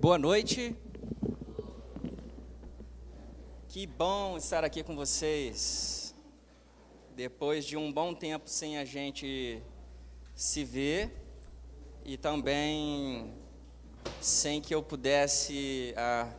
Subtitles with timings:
[0.00, 0.76] Boa noite.
[3.66, 6.14] Que bom estar aqui com vocês.
[7.16, 9.60] Depois de um bom tempo sem a gente
[10.36, 11.10] se ver
[12.04, 13.34] e também
[14.20, 16.32] sem que eu pudesse a,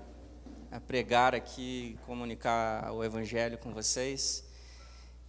[0.71, 4.41] a pregar aqui, comunicar o Evangelho com vocês.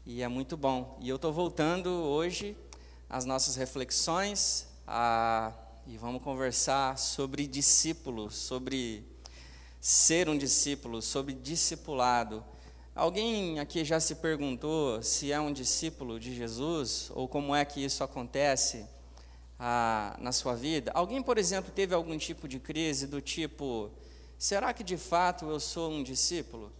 [0.07, 0.97] E é muito bom.
[1.01, 2.57] E eu estou voltando hoje
[3.09, 5.53] às nossas reflexões a
[5.93, 9.04] e vamos conversar sobre discípulos, sobre
[9.81, 12.44] ser um discípulo, sobre discipulado.
[12.94, 17.84] Alguém aqui já se perguntou se é um discípulo de Jesus ou como é que
[17.84, 18.86] isso acontece
[19.58, 20.93] ah, na sua vida?
[20.95, 23.90] Alguém, por exemplo, teve algum tipo de crise do tipo:
[24.39, 26.70] será que de fato eu sou um discípulo?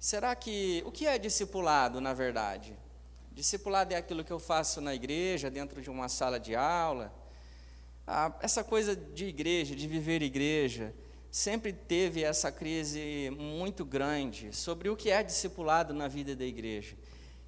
[0.00, 0.82] Será que.
[0.84, 2.76] O que é discipulado, na verdade?
[3.30, 7.14] Discipulado é aquilo que eu faço na igreja, dentro de uma sala de aula
[8.10, 10.94] ah, essa coisa de igreja, de viver igreja,
[11.30, 16.96] sempre teve essa crise muito grande sobre o que é discipulado na vida da igreja.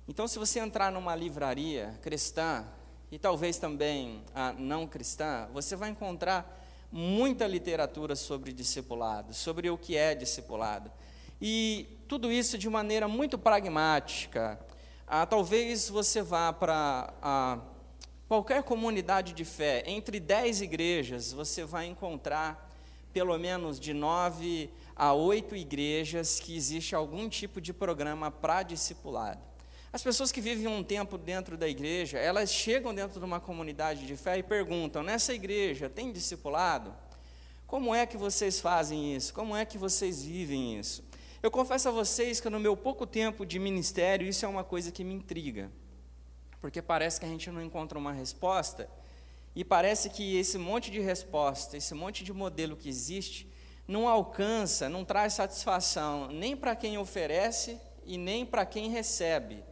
[0.06, 2.66] Então, se você entrar numa livraria cristã,
[3.10, 9.78] e talvez também a não cristã, você vai encontrar muita literatura sobre discipulado, sobre o
[9.78, 10.92] que é discipulado.
[11.40, 14.60] E tudo isso de maneira muito pragmática.
[15.06, 17.58] Ah, talvez você vá para
[18.30, 22.72] Qualquer comunidade de fé, entre dez igrejas, você vai encontrar
[23.12, 29.40] pelo menos de nove a oito igrejas que existe algum tipo de programa para discipulado.
[29.92, 34.06] As pessoas que vivem um tempo dentro da igreja, elas chegam dentro de uma comunidade
[34.06, 36.94] de fé e perguntam: nessa igreja tem discipulado?
[37.66, 39.34] Como é que vocês fazem isso?
[39.34, 41.02] Como é que vocês vivem isso?
[41.42, 44.92] Eu confesso a vocês que no meu pouco tempo de ministério, isso é uma coisa
[44.92, 45.68] que me intriga
[46.60, 48.88] porque parece que a gente não encontra uma resposta,
[49.54, 53.50] e parece que esse monte de resposta, esse monte de modelo que existe,
[53.86, 59.64] não alcança, não traz satisfação nem para quem oferece e nem para quem recebe.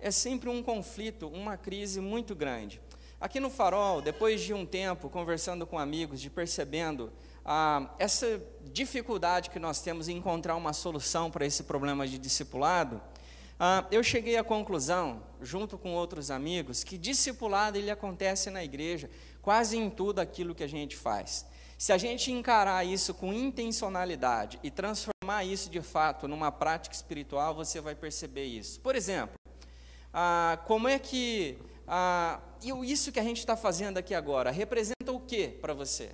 [0.00, 2.80] É sempre um conflito, uma crise muito grande.
[3.20, 7.12] Aqui no Farol, depois de um tempo conversando com amigos, de percebendo
[7.44, 8.42] ah, essa
[8.72, 13.00] dificuldade que nós temos em encontrar uma solução para esse problema de discipulado,
[13.62, 19.10] ah, eu cheguei à conclusão, junto com outros amigos, que discipulado ele acontece na igreja,
[19.42, 21.44] quase em tudo aquilo que a gente faz.
[21.76, 27.54] Se a gente encarar isso com intencionalidade e transformar isso de fato numa prática espiritual,
[27.54, 28.80] você vai perceber isso.
[28.80, 29.34] Por exemplo,
[30.10, 32.40] ah, como é que ah,
[32.82, 36.12] isso que a gente está fazendo aqui agora representa o que para você?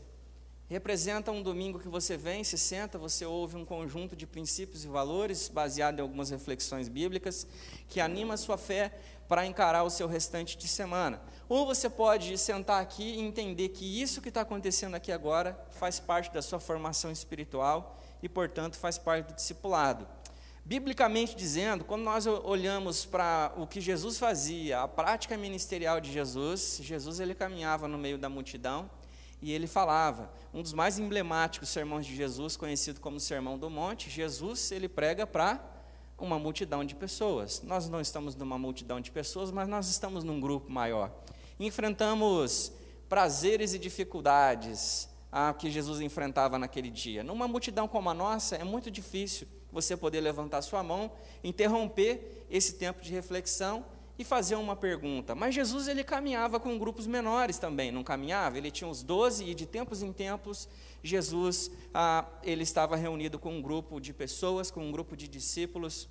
[0.69, 4.89] Representa um domingo que você vem, se senta, você ouve um conjunto de princípios e
[4.89, 7.47] valores baseado em algumas reflexões bíblicas
[7.89, 8.93] que anima a sua fé
[9.29, 11.21] para encarar o seu restante de semana.
[11.49, 16.01] Ou você pode sentar aqui e entender que isso que está acontecendo aqui agora faz
[16.01, 20.07] parte da sua formação espiritual e, portanto, faz parte do discipulado.
[20.65, 26.81] Biblicamente dizendo, quando nós olhamos para o que Jesus fazia, a prática ministerial de Jesus,
[26.83, 28.91] Jesus ele caminhava no meio da multidão,
[29.41, 34.09] e ele falava, um dos mais emblemáticos sermões de Jesus, conhecido como Sermão do Monte,
[34.09, 35.61] Jesus ele prega para
[36.19, 37.63] uma multidão de pessoas.
[37.63, 41.13] Nós não estamos numa multidão de pessoas, mas nós estamos num grupo maior.
[41.61, 42.73] Enfrentamos
[43.09, 47.23] prazeres e dificuldades a que Jesus enfrentava naquele dia.
[47.23, 51.13] Numa multidão como a nossa, é muito difícil você poder levantar sua mão,
[51.45, 53.85] interromper esse tempo de reflexão
[54.19, 55.35] e fazer uma pergunta.
[55.35, 58.57] Mas Jesus ele caminhava com grupos menores também, não caminhava?
[58.57, 60.69] Ele tinha os doze e de tempos em tempos
[61.07, 66.09] Jesus ah, ele estava reunido com um grupo de pessoas, com um grupo de discípulos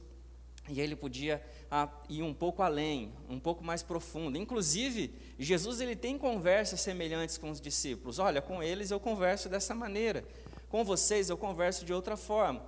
[0.67, 4.37] e ele podia ah, ir um pouco além, um pouco mais profundo.
[4.37, 8.19] Inclusive Jesus ele tem conversas semelhantes com os discípulos.
[8.19, 10.23] Olha, com eles eu converso dessa maneira,
[10.69, 12.63] com vocês eu converso de outra forma.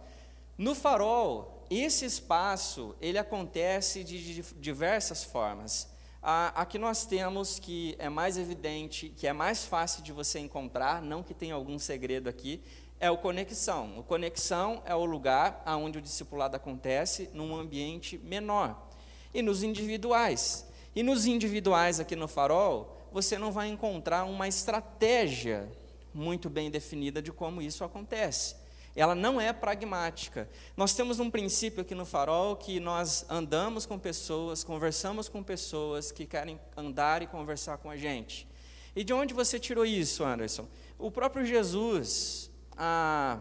[0.57, 5.87] No farol esse espaço, ele acontece de, diversas formas.
[6.21, 10.39] A, a, que nós temos, que é mais evidente, que é mais fácil de você
[10.39, 12.61] encontrar, não que tenha algum segredo aqui,
[12.99, 13.99] é o conexão.
[13.99, 18.89] O conexão é o lugar onde o discipulado acontece num ambiente menor.
[19.33, 20.65] E nos individuais.
[20.95, 25.71] E nos individuais aqui no farol, você não vai encontrar uma estratégia
[26.13, 28.55] muito bem definida de como isso acontece
[28.99, 30.49] ela não é pragmática.
[30.75, 36.11] Nós temos um princípio aqui no farol que nós andamos com pessoas, conversamos com pessoas
[36.11, 38.47] que querem andar e conversar com a gente.
[38.95, 40.67] E de onde você tirou isso, Anderson?
[40.97, 43.39] O próprio Jesus, ah,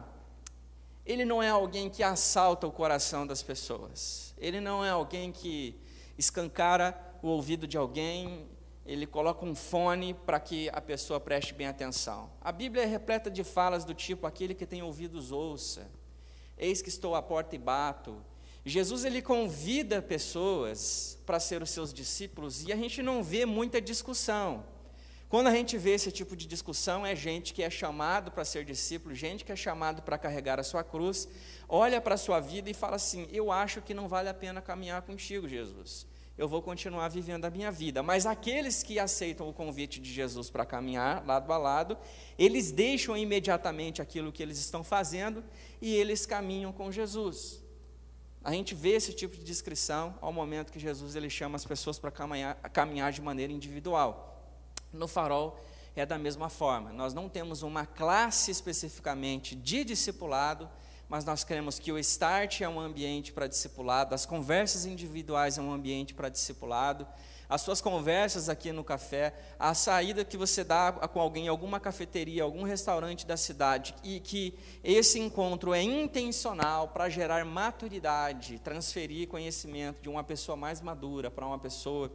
[1.06, 4.34] ele não é alguém que assalta o coração das pessoas.
[4.36, 5.74] Ele não é alguém que
[6.18, 8.46] escancara o ouvido de alguém
[8.86, 12.30] ele coloca um fone para que a pessoa preste bem atenção.
[12.40, 15.90] A Bíblia é repleta de falas do tipo: aquele que tem ouvidos ouça,
[16.56, 18.22] eis que estou à porta e bato.
[18.64, 23.80] Jesus ele convida pessoas para ser os seus discípulos e a gente não vê muita
[23.80, 24.64] discussão.
[25.28, 28.64] Quando a gente vê esse tipo de discussão, é gente que é chamado para ser
[28.64, 31.28] discípulo, gente que é chamado para carregar a sua cruz,
[31.68, 34.60] olha para a sua vida e fala assim: Eu acho que não vale a pena
[34.60, 36.06] caminhar contigo, Jesus
[36.38, 38.02] eu vou continuar vivendo a minha vida.
[38.02, 41.96] Mas aqueles que aceitam o convite de Jesus para caminhar lado a lado,
[42.38, 45.42] eles deixam imediatamente aquilo que eles estão fazendo
[45.80, 47.62] e eles caminham com Jesus.
[48.44, 51.98] A gente vê esse tipo de descrição ao momento que Jesus ele chama as pessoas
[51.98, 54.54] para caminhar, caminhar de maneira individual.
[54.92, 55.58] No farol
[55.96, 56.92] é da mesma forma.
[56.92, 60.68] Nós não temos uma classe especificamente de discipulado
[61.08, 65.62] mas nós cremos que o start é um ambiente para discipulado, as conversas individuais é
[65.62, 67.06] um ambiente para discipulado,
[67.48, 71.78] as suas conversas aqui no café, a saída que você dá com alguém em alguma
[71.78, 79.28] cafeteria, algum restaurante da cidade, e que esse encontro é intencional para gerar maturidade, transferir
[79.28, 82.10] conhecimento de uma pessoa mais madura para uma pessoa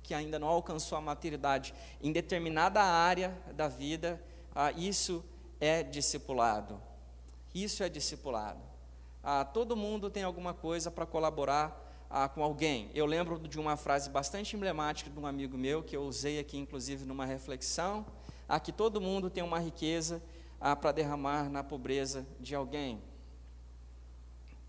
[0.00, 4.22] que ainda não alcançou a maturidade em determinada área da vida,
[4.54, 5.24] ah, isso
[5.60, 6.87] é discipulado.
[7.54, 8.60] Isso é discipulado.
[9.22, 12.90] Ah, todo mundo tem alguma coisa para colaborar ah, com alguém.
[12.94, 16.56] Eu lembro de uma frase bastante emblemática de um amigo meu, que eu usei aqui,
[16.56, 18.06] inclusive, numa reflexão:
[18.48, 20.22] ah, que todo mundo tem uma riqueza
[20.60, 23.02] ah, para derramar na pobreza de alguém.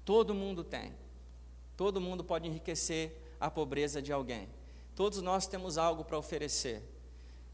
[0.04, 0.94] Todo mundo tem.
[1.78, 4.50] Todo mundo pode enriquecer a pobreza de alguém.
[4.96, 6.84] Todos nós temos algo para oferecer.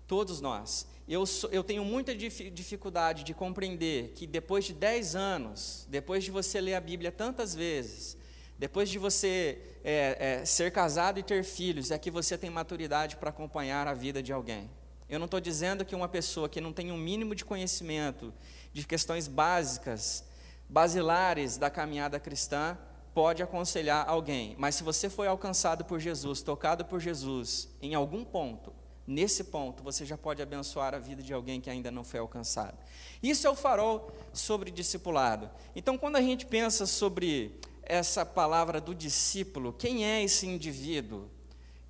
[0.08, 0.88] Todos nós.
[1.08, 6.60] Eu, eu tenho muita dificuldade de compreender que depois de 10 anos, depois de você
[6.60, 8.18] ler a Bíblia tantas vezes,
[8.58, 13.18] depois de você é, é, ser casado e ter filhos, é que você tem maturidade
[13.18, 14.70] para acompanhar a vida de alguém.
[15.08, 18.34] Eu não estou dizendo que uma pessoa que não tem um mínimo de conhecimento
[18.74, 20.24] de questões básicas,
[20.68, 22.76] basilares da caminhada cristã,
[23.14, 24.56] pode aconselhar alguém.
[24.58, 28.74] Mas se você foi alcançado por Jesus, tocado por Jesus, em algum ponto,
[29.08, 32.78] Nesse ponto, você já pode abençoar a vida de alguém que ainda não foi alcançado.
[33.22, 35.50] Isso é o farol sobre discipulado.
[35.76, 41.30] Então, quando a gente pensa sobre essa palavra do discípulo, quem é esse indivíduo?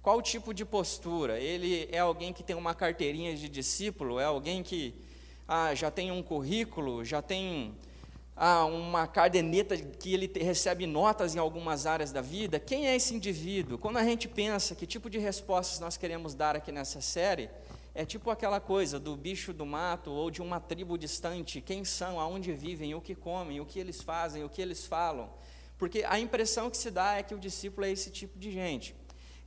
[0.01, 1.39] Qual tipo de postura?
[1.39, 4.19] Ele é alguém que tem uma carteirinha de discípulo?
[4.19, 4.93] É alguém que
[5.47, 7.73] ah, já tem um currículo, já tem
[8.37, 13.77] uma caderneta que ele recebe notas em algumas áreas da vida, quem é esse indivíduo?
[13.77, 17.49] Quando a gente pensa que tipo de respostas nós queremos dar aqui nessa série,
[17.93, 22.19] é tipo aquela coisa do bicho do mato ou de uma tribo distante, quem são,
[22.19, 25.29] aonde vivem, o que comem, o que eles fazem, o que eles falam.
[25.77, 28.93] Porque a impressão que se dá é que o discípulo é esse tipo de gente.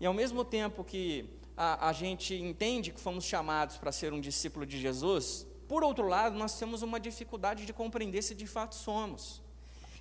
[0.00, 4.20] E ao mesmo tempo que a, a gente entende que fomos chamados para ser um
[4.20, 8.74] discípulo de Jesus, por outro lado, nós temos uma dificuldade de compreender se de fato
[8.74, 9.42] somos.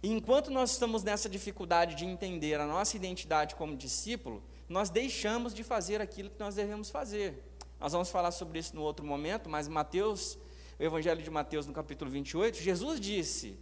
[0.01, 5.53] E enquanto nós estamos nessa dificuldade de entender a nossa identidade como discípulo, nós deixamos
[5.53, 7.43] de fazer aquilo que nós devemos fazer.
[7.79, 10.37] Nós vamos falar sobre isso no outro momento, mas Mateus,
[10.79, 13.57] o Evangelho de Mateus, no capítulo 28, Jesus disse: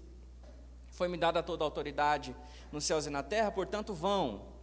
[0.91, 2.35] Foi-me dada toda a autoridade
[2.71, 4.53] nos céus e na terra, portanto vão.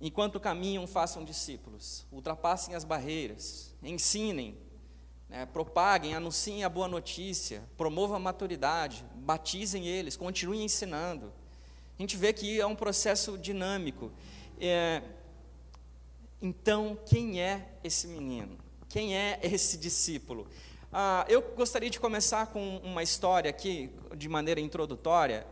[0.00, 4.56] Enquanto caminham, façam discípulos, ultrapassem as barreiras, ensinem,
[5.34, 11.32] é, propaguem, anunciem a boa notícia, promovam a maturidade, batizem eles, continuem ensinando.
[11.98, 14.12] A gente vê que é um processo dinâmico.
[14.60, 15.02] É,
[16.40, 18.56] então, quem é esse menino?
[18.88, 20.46] Quem é esse discípulo?
[20.92, 25.44] Ah, eu gostaria de começar com uma história aqui, de maneira introdutória.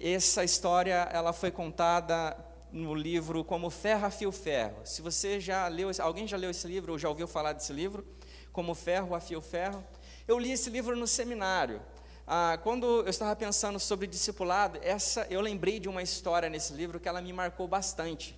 [0.00, 2.34] Essa história ela foi contada
[2.72, 4.78] no livro Como Ferro a Fio Ferro.
[4.84, 8.02] Se você já leu, alguém já leu esse livro ou já ouviu falar desse livro?
[8.56, 9.84] Como ferro afia o ferro.
[10.26, 11.78] Eu li esse livro no seminário.
[12.26, 16.98] Ah, quando eu estava pensando sobre discipulado, essa eu lembrei de uma história nesse livro
[16.98, 18.34] que ela me marcou bastante.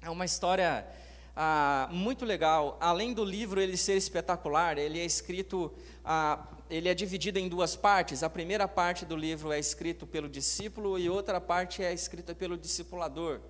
[0.00, 0.86] É uma história
[1.34, 2.78] ah, muito legal.
[2.80, 7.74] Além do livro ele ser espetacular, ele é escrito, ah, ele é dividido em duas
[7.74, 8.22] partes.
[8.22, 12.56] A primeira parte do livro é escrito pelo discípulo e outra parte é escrita pelo
[12.56, 13.40] discipulador.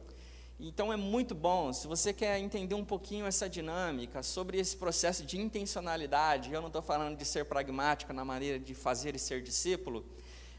[0.62, 5.24] Então é muito bom, se você quer entender um pouquinho essa dinâmica, sobre esse processo
[5.24, 9.40] de intencionalidade, eu não estou falando de ser pragmático na maneira de fazer e ser
[9.40, 10.04] discípulo,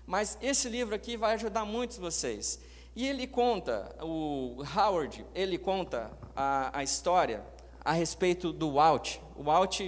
[0.08, 2.60] mas esse livro aqui vai ajudar muitos vocês.
[2.96, 7.43] E ele conta, o Howard, ele conta a, a história
[7.86, 9.17] a respeito do Walt.
[9.36, 9.81] O Walt,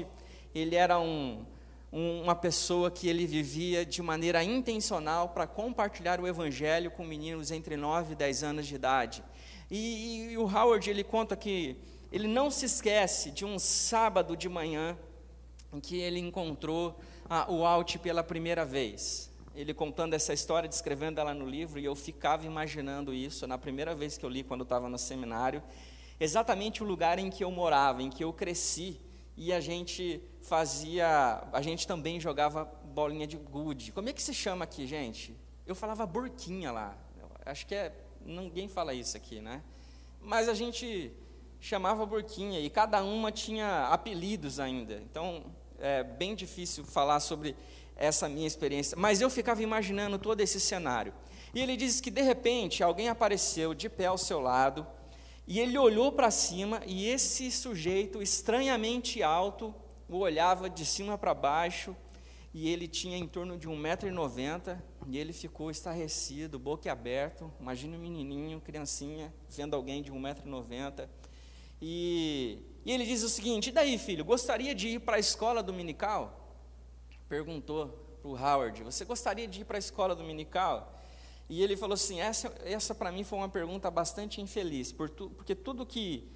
[0.53, 1.43] ele era um,
[1.91, 7.49] um, uma pessoa que ele vivia de maneira intencional para compartilhar o evangelho com meninos
[7.49, 9.23] entre 9 e 10 anos de idade.
[9.75, 11.75] E, e, o Howard ele conta que
[12.11, 14.95] ele não se esquece de um sábado de manhã
[15.73, 19.31] em que ele encontrou ah, o Alt pela primeira vez.
[19.55, 23.95] Ele contando essa história, descrevendo ela no livro, e eu ficava imaginando isso na primeira
[23.95, 25.63] vez que eu li, quando estava no seminário,
[26.19, 29.01] exatamente o lugar em que eu morava, em que eu cresci,
[29.35, 33.91] e a gente fazia, a gente também jogava bolinha de gude.
[33.91, 35.35] Como é que se chama aqui, gente?
[35.65, 36.95] Eu falava burquinha lá.
[37.43, 37.91] Acho que é,
[38.25, 39.61] ninguém fala isso aqui, né?
[40.21, 41.11] Mas a gente
[41.59, 44.95] chamava burquinha e cada uma tinha apelidos ainda.
[44.95, 45.45] Então,
[45.79, 47.55] é bem difícil falar sobre
[47.95, 51.13] essa minha experiência, mas eu ficava imaginando todo esse cenário.
[51.53, 54.85] E ele diz que de repente alguém apareceu de pé ao seu lado,
[55.45, 59.75] e ele olhou para cima, e esse sujeito estranhamente alto
[60.09, 61.95] o olhava de cima para baixo,
[62.53, 67.99] e ele tinha em torno de 1,90m, e ele ficou estarrecido, boca aberto, imagina um
[67.99, 71.07] menininho, criancinha, vendo alguém de 1,90m,
[71.81, 75.61] e, e ele diz o seguinte, e daí filho, gostaria de ir para a escola
[75.61, 76.43] dominical?
[77.33, 77.87] perguntou
[78.21, 81.01] para o Howard: Você gostaria de ir para a escola dominical?
[81.49, 85.83] E ele falou assim: Essa, essa para mim foi uma pergunta bastante infeliz, porque tudo
[85.83, 86.29] que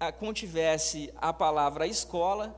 [0.00, 2.56] ah, contivesse a palavra escola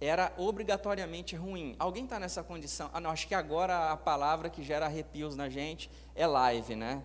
[0.00, 1.74] era obrigatoriamente ruim.
[1.78, 2.90] Alguém está nessa condição?
[2.92, 7.02] Ah, não, acho que agora a palavra que gera arrepios na gente é live, né?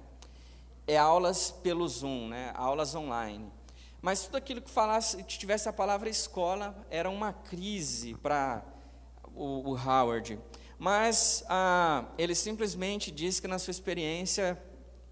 [0.86, 2.52] É aulas pelo Zoom, né?
[2.56, 3.52] Aulas online.
[4.02, 8.64] Mas tudo aquilo que falasse, que tivesse a palavra escola, era uma crise para
[9.34, 10.40] o, o Howard.
[10.78, 14.62] Mas ah, ele simplesmente disse que na sua experiência,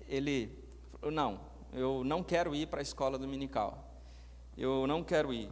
[0.08, 0.58] ele,
[1.04, 1.40] não,
[1.72, 3.86] eu não quero ir para a escola dominical.
[4.58, 5.50] Eu não quero ir.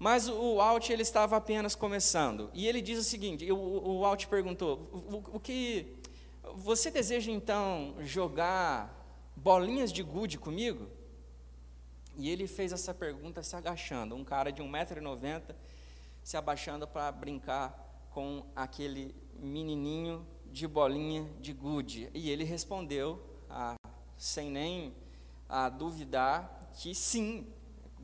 [0.00, 2.50] Mas o Alt ele estava apenas começando.
[2.54, 5.94] E ele diz o seguinte: o, o Alt perguntou, o, o que
[6.54, 8.98] você deseja então jogar
[9.36, 10.88] bolinhas de gude comigo?
[12.16, 15.54] E ele fez essa pergunta se agachando, um cara de 1,90m
[16.24, 22.08] se abaixando para brincar com aquele menininho de bolinha de gude.
[22.14, 23.22] E ele respondeu,
[24.16, 24.94] sem nem
[25.46, 27.46] ah, duvidar, que sim,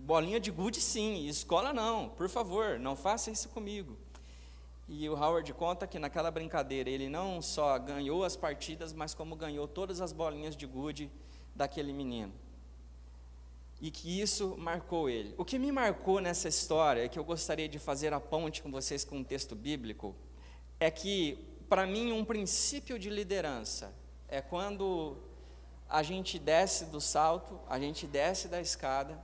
[0.07, 3.99] bolinha de gude sim, escola não, por favor, não faça isso comigo.
[4.89, 9.35] E o Howard conta que naquela brincadeira ele não só ganhou as partidas, mas como
[9.35, 11.11] ganhou todas as bolinhas de gude
[11.57, 12.33] daquele menino
[13.81, 15.35] e que isso marcou ele.
[15.37, 19.05] O que me marcou nessa história, que eu gostaria de fazer a ponte com vocês
[19.05, 20.15] com um texto bíblico,
[20.79, 21.37] é que,
[21.69, 23.93] para mim, um princípio de liderança
[24.29, 25.17] é quando
[25.89, 29.21] a gente desce do salto, a gente desce da escada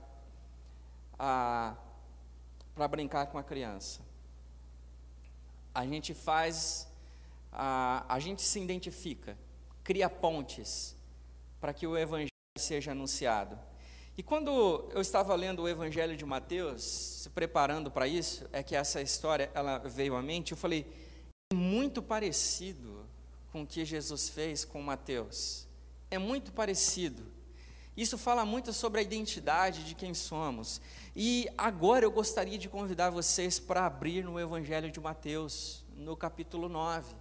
[2.75, 4.01] para brincar com a criança.
[5.73, 6.87] A gente faz,
[7.51, 9.37] a, a gente se identifica,
[9.83, 10.95] cria pontes
[11.61, 13.57] para que o evangelho seja anunciado.
[14.15, 18.75] E quando eu estava lendo o Evangelho de Mateus, se preparando para isso, é que
[18.75, 20.85] essa história ela veio à mente, eu falei,
[21.51, 23.07] é muito parecido
[23.51, 25.67] com o que Jesus fez com Mateus.
[26.11, 27.25] É muito parecido.
[27.95, 30.81] Isso fala muito sobre a identidade de quem somos.
[31.15, 36.67] E agora eu gostaria de convidar vocês para abrir no Evangelho de Mateus, no capítulo
[36.67, 37.13] 9.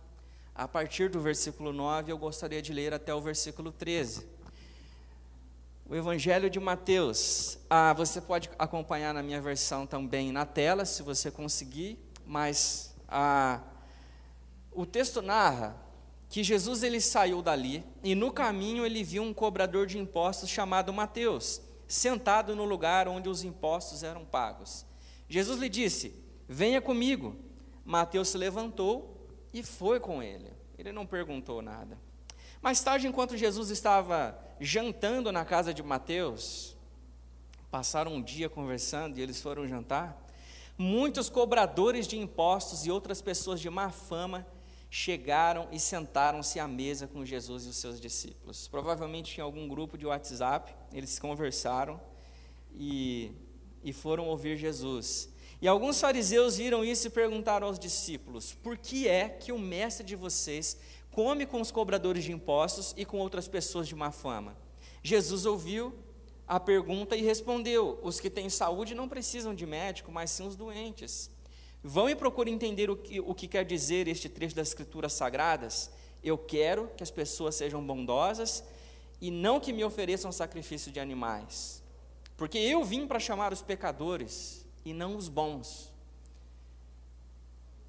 [0.55, 4.43] A partir do versículo 9, eu gostaria de ler até o versículo 13
[5.93, 7.59] o Evangelho de Mateus.
[7.69, 13.61] Ah, você pode acompanhar na minha versão também na tela, se você conseguir, mas ah,
[14.73, 15.77] o texto narra
[16.33, 20.91] que Jesus ele saiu dali e no caminho ele viu um cobrador de impostos chamado
[20.91, 24.87] Mateus, sentado no lugar onde os impostos eram pagos.
[25.29, 26.15] Jesus lhe disse:
[26.49, 27.37] Venha comigo.
[27.85, 30.51] Mateus se levantou e foi com ele.
[30.79, 31.99] Ele não perguntou nada.
[32.63, 36.75] Mais tarde, enquanto Jesus estava jantando na casa de Mateus,
[37.71, 40.19] passaram um dia conversando e eles foram jantar.
[40.79, 44.47] Muitos cobradores de impostos e outras pessoas de má fama
[44.95, 48.69] chegaram e sentaram-se à mesa com Jesus e os seus discípulos.
[48.69, 51.99] Provavelmente em algum grupo de WhatsApp, eles conversaram
[52.75, 53.33] e,
[53.83, 55.31] e foram ouvir Jesus.
[55.63, 60.05] E alguns fariseus viram isso e perguntaram aos discípulos: Por que é que o mestre
[60.05, 60.77] de vocês
[61.11, 64.55] come com os cobradores de impostos e com outras pessoas de má fama.
[65.03, 65.95] Jesus ouviu
[66.47, 70.55] a pergunta e respondeu: Os que têm saúde não precisam de médico, mas sim os
[70.55, 71.31] doentes.
[71.85, 75.91] Vão e procurem entender o que, o que quer dizer este trecho das Escrituras Sagradas.
[76.23, 78.63] Eu quero que as pessoas sejam bondosas
[79.21, 81.83] e não que me ofereçam sacrifício de animais.
[82.37, 85.93] Porque eu vim para chamar os pecadores e não os bons.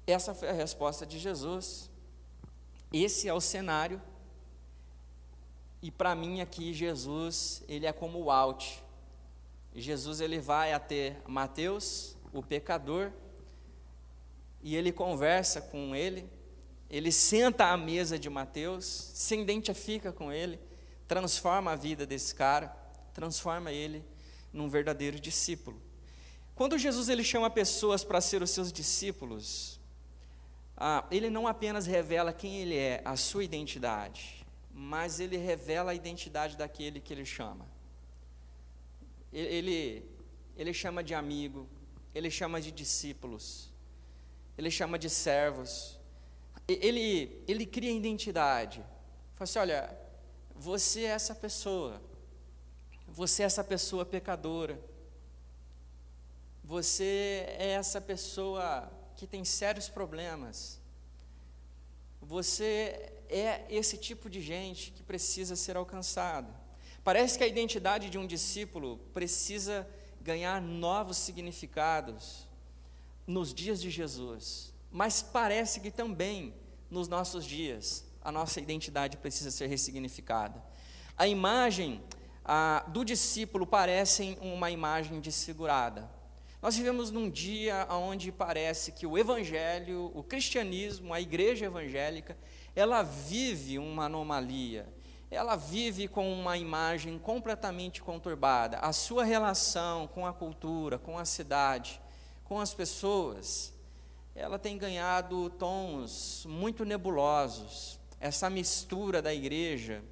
[0.06, 1.88] Essa foi a resposta de Jesus.
[2.92, 4.00] Esse é o cenário.
[5.80, 8.78] E para mim aqui Jesus, ele é como o Alt.
[9.74, 13.10] Jesus ele vai até Mateus, o pecador,
[14.64, 16.26] e ele conversa com ele,
[16.88, 20.58] ele senta à mesa de Mateus, se identifica com ele,
[21.06, 22.68] transforma a vida desse cara,
[23.12, 24.02] transforma ele
[24.50, 25.78] num verdadeiro discípulo.
[26.54, 29.78] Quando Jesus ele chama pessoas para ser os seus discípulos,
[30.74, 35.94] ah, ele não apenas revela quem ele é, a sua identidade, mas ele revela a
[35.94, 37.66] identidade daquele que ele chama.
[39.30, 40.08] Ele,
[40.56, 41.68] ele chama de amigo,
[42.14, 43.73] ele chama de discípulos,
[44.56, 45.98] ele chama de servos,
[46.66, 48.78] ele, ele cria identidade.
[49.34, 49.98] Fala assim: olha,
[50.54, 52.00] você é essa pessoa,
[53.06, 54.80] você é essa pessoa pecadora,
[56.62, 60.80] você é essa pessoa que tem sérios problemas,
[62.20, 66.52] você é esse tipo de gente que precisa ser alcançado.
[67.02, 69.86] Parece que a identidade de um discípulo precisa
[70.22, 72.46] ganhar novos significados
[73.26, 76.54] nos dias de Jesus, mas parece que também
[76.90, 80.62] nos nossos dias a nossa identidade precisa ser ressignificada.
[81.16, 82.02] A imagem
[82.44, 86.10] a, do discípulo parece uma imagem desfigurada.
[86.60, 92.36] Nós vivemos num dia onde parece que o evangelho, o cristianismo, a igreja evangélica,
[92.74, 94.86] ela vive uma anomalia
[95.34, 98.78] ela vive com uma imagem completamente conturbada.
[98.78, 102.00] A sua relação com a cultura, com a cidade,
[102.44, 103.72] com as pessoas,
[104.34, 107.98] ela tem ganhado tons muito nebulosos.
[108.20, 110.02] Essa mistura da igreja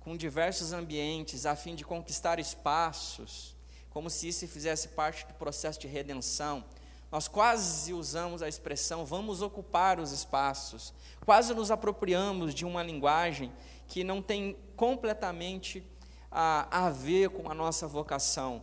[0.00, 3.54] com diversos ambientes a fim de conquistar espaços,
[3.90, 6.64] como se isso fizesse parte do processo de redenção.
[7.10, 10.94] Nós quase usamos a expressão vamos ocupar os espaços,
[11.24, 13.52] quase nos apropriamos de uma linguagem
[13.86, 15.84] que não tem completamente
[16.30, 18.62] a, a ver com a nossa vocação.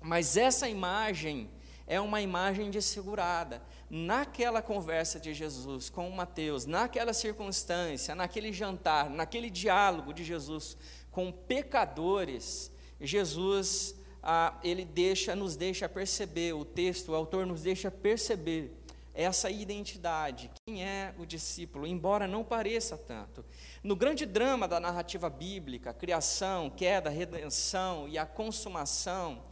[0.00, 1.50] Mas essa imagem
[1.86, 3.62] é uma imagem desfigurada.
[3.88, 10.76] Naquela conversa de Jesus com Mateus, naquela circunstância, naquele jantar, naquele diálogo de Jesus
[11.10, 17.90] com pecadores, Jesus ah, ele deixa, nos deixa perceber, o texto, o autor nos deixa
[17.90, 18.72] perceber
[19.14, 23.44] essa identidade, quem é o discípulo, embora não pareça tanto.
[23.82, 29.42] No grande drama da narrativa bíblica, criação, queda, redenção e a consumação,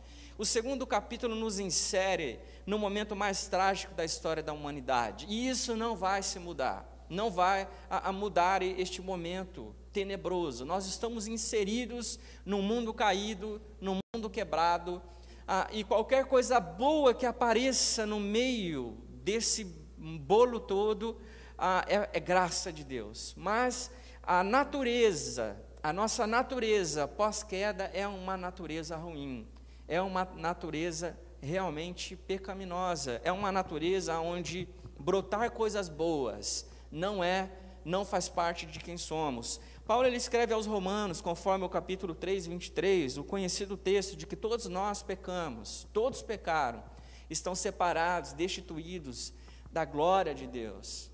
[0.40, 5.26] o segundo capítulo nos insere no momento mais trágico da história da humanidade.
[5.29, 10.64] E isso não vai se mudar, não vai a, a mudar este momento tenebroso.
[10.64, 15.03] Nós estamos inseridos num mundo caído, num mundo quebrado,
[15.46, 19.62] ah, e qualquer coisa boa que apareça no meio desse
[19.98, 21.20] bolo todo
[21.59, 23.35] ah, é, é graça de Deus.
[23.37, 23.90] Mas
[24.22, 29.46] a natureza, a nossa natureza pós-queda é uma natureza ruim,
[29.90, 34.66] é uma natureza realmente pecaminosa, é uma natureza onde
[34.98, 37.50] brotar coisas boas não é,
[37.85, 39.61] não faz parte de quem somos.
[39.87, 44.37] Paulo ele escreve aos Romanos, conforme o capítulo 3, 23, o conhecido texto de que
[44.37, 46.83] todos nós pecamos, todos pecaram,
[47.29, 49.35] estão separados, destituídos
[49.70, 51.11] da glória de Deus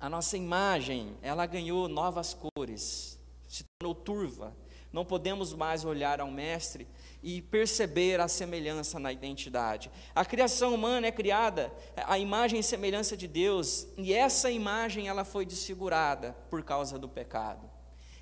[0.00, 4.56] a nossa imagem, ela ganhou novas cores, se tornou turva.
[4.90, 6.88] Não podemos mais olhar ao Mestre
[7.22, 9.90] e perceber a semelhança na identidade.
[10.14, 11.72] A criação humana é criada
[12.06, 17.08] a imagem e semelhança de Deus, e essa imagem ela foi desfigurada por causa do
[17.08, 17.70] pecado.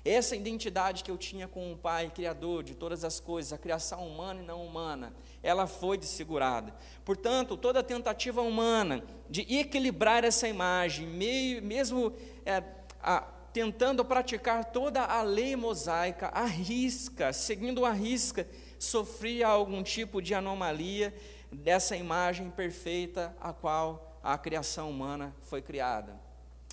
[0.03, 4.07] Essa identidade que eu tinha com o Pai Criador de todas as coisas, a criação
[4.07, 6.73] humana e não humana, ela foi desfigurada.
[7.03, 12.13] Portanto, toda tentativa humana de equilibrar essa imagem, meio, mesmo
[12.45, 12.63] é,
[13.01, 18.47] a, tentando praticar toda a lei mosaica, a risca, seguindo a risca,
[18.79, 21.13] sofria algum tipo de anomalia
[21.51, 26.19] dessa imagem perfeita a qual a criação humana foi criada.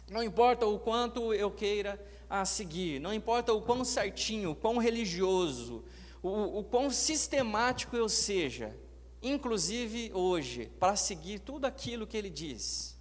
[0.09, 4.79] Não importa o quanto eu queira a seguir, não importa o quão certinho, o quão
[4.79, 5.85] religioso,
[6.23, 8.77] o, o quão sistemático eu seja,
[9.23, 12.97] inclusive hoje, para seguir tudo aquilo que ele diz.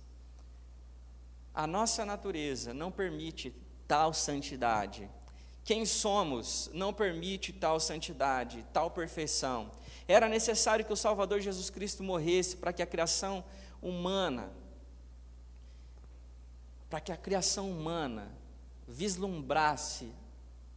[1.54, 3.54] A nossa natureza não permite
[3.88, 5.10] tal santidade.
[5.66, 9.72] Quem somos não permite tal santidade, tal perfeição.
[10.08, 13.44] Era necessário que o Salvador Jesus Cristo morresse para que a criação
[13.82, 14.52] humana,
[16.88, 18.32] para que a criação humana
[18.88, 20.14] vislumbrasse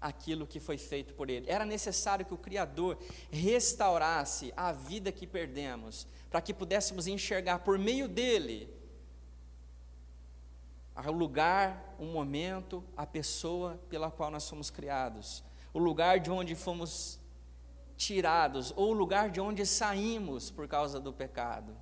[0.00, 1.50] aquilo que foi feito por ele.
[1.50, 2.98] Era necessário que o Criador
[3.30, 8.77] restaurasse a vida que perdemos, para que pudéssemos enxergar por meio dele
[11.06, 16.54] o lugar, o momento, a pessoa pela qual nós somos criados, o lugar de onde
[16.54, 17.20] fomos
[17.96, 21.76] tirados, ou o lugar de onde saímos por causa do pecado.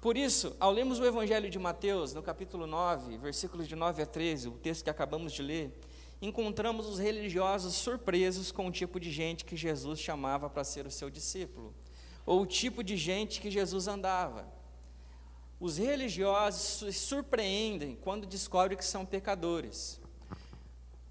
[0.00, 4.06] Por isso, ao lermos o Evangelho de Mateus, no capítulo 9, versículos de 9 a
[4.06, 5.78] 13, o texto que acabamos de ler,
[6.22, 10.90] encontramos os religiosos surpresos com o tipo de gente que Jesus chamava para ser o
[10.90, 11.74] seu discípulo,
[12.24, 14.57] ou o tipo de gente que Jesus andava.
[15.60, 20.00] Os religiosos se surpreendem quando descobrem que são pecadores.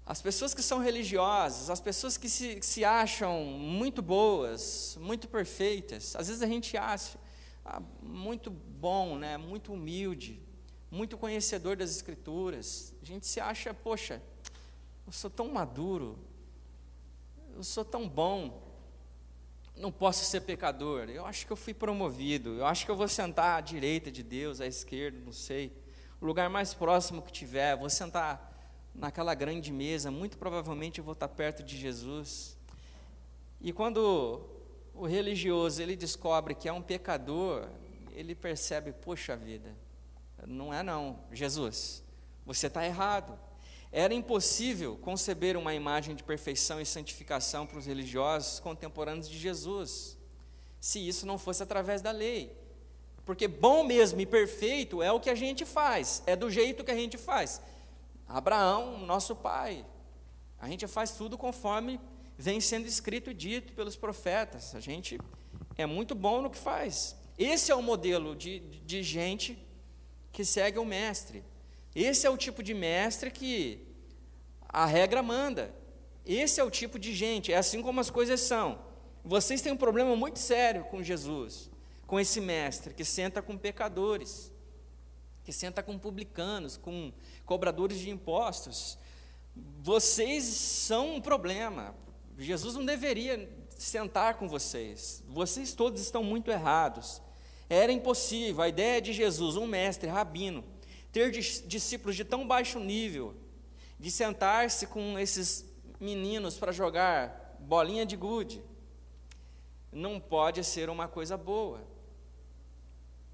[0.06, 5.28] As pessoas que são religiosas, as pessoas que se, que se acham muito boas, muito
[5.28, 7.18] perfeitas, às vezes a gente acha
[7.62, 10.42] ah, muito bom, né, muito humilde,
[10.90, 12.94] muito conhecedor das Escrituras.
[13.02, 14.22] A gente se acha, poxa,
[15.06, 16.18] eu sou tão maduro,
[17.54, 18.62] eu sou tão bom,
[19.78, 21.08] não posso ser pecador.
[21.08, 24.22] Eu acho que eu fui promovido, eu acho que eu vou sentar à direita de
[24.22, 25.72] Deus, à esquerda, não sei.
[26.20, 28.48] O lugar mais próximo que tiver, vou sentar
[28.94, 32.56] naquela grande mesa, muito provavelmente eu vou estar perto de Jesus.
[33.60, 34.44] E quando
[34.94, 37.68] o religioso ele descobre que é um pecador,
[38.12, 39.72] ele percebe, poxa vida,
[40.46, 42.02] não é não, Jesus,
[42.44, 43.38] você está errado.
[43.90, 50.16] Era impossível conceber uma imagem de perfeição e santificação para os religiosos contemporâneos de Jesus,
[50.80, 52.56] se isso não fosse através da lei.
[53.24, 56.90] Porque bom mesmo e perfeito é o que a gente faz, é do jeito que
[56.90, 57.60] a gente faz.
[58.26, 59.84] Abraão, nosso pai.
[60.60, 62.00] A gente faz tudo conforme
[62.36, 64.74] vem sendo escrito e dito pelos profetas.
[64.74, 65.18] A gente
[65.76, 67.16] é muito bom no que faz.
[67.38, 69.58] Esse é o modelo de, de gente
[70.32, 71.42] que segue o mestre.
[72.00, 73.84] Esse é o tipo de mestre que
[74.68, 75.74] a regra manda.
[76.24, 78.78] Esse é o tipo de gente, é assim como as coisas são.
[79.24, 81.68] Vocês têm um problema muito sério com Jesus,
[82.06, 84.52] com esse mestre que senta com pecadores,
[85.42, 87.12] que senta com publicanos, com
[87.44, 88.96] cobradores de impostos.
[89.80, 91.96] Vocês são um problema.
[92.38, 95.24] Jesus não deveria sentar com vocês.
[95.26, 97.20] Vocês todos estão muito errados.
[97.68, 100.64] Era impossível, a ideia de Jesus, um mestre, rabino,
[101.18, 103.34] ter discípulos de tão baixo nível,
[103.98, 105.64] de sentar-se com esses
[105.98, 108.62] meninos para jogar bolinha de gude,
[109.90, 111.82] não pode ser uma coisa boa.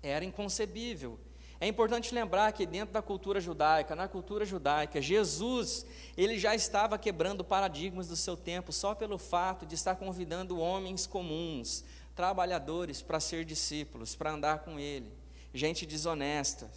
[0.02, 1.18] Era inconcebível.
[1.60, 5.84] É importante lembrar que dentro da cultura judaica, na cultura judaica, Jesus,
[6.16, 11.06] ele já estava quebrando paradigmas do seu tempo só pelo fato de estar convidando homens
[11.06, 15.12] comuns, trabalhadores para ser discípulos, para andar com ele.
[15.52, 16.70] Gente desonesta,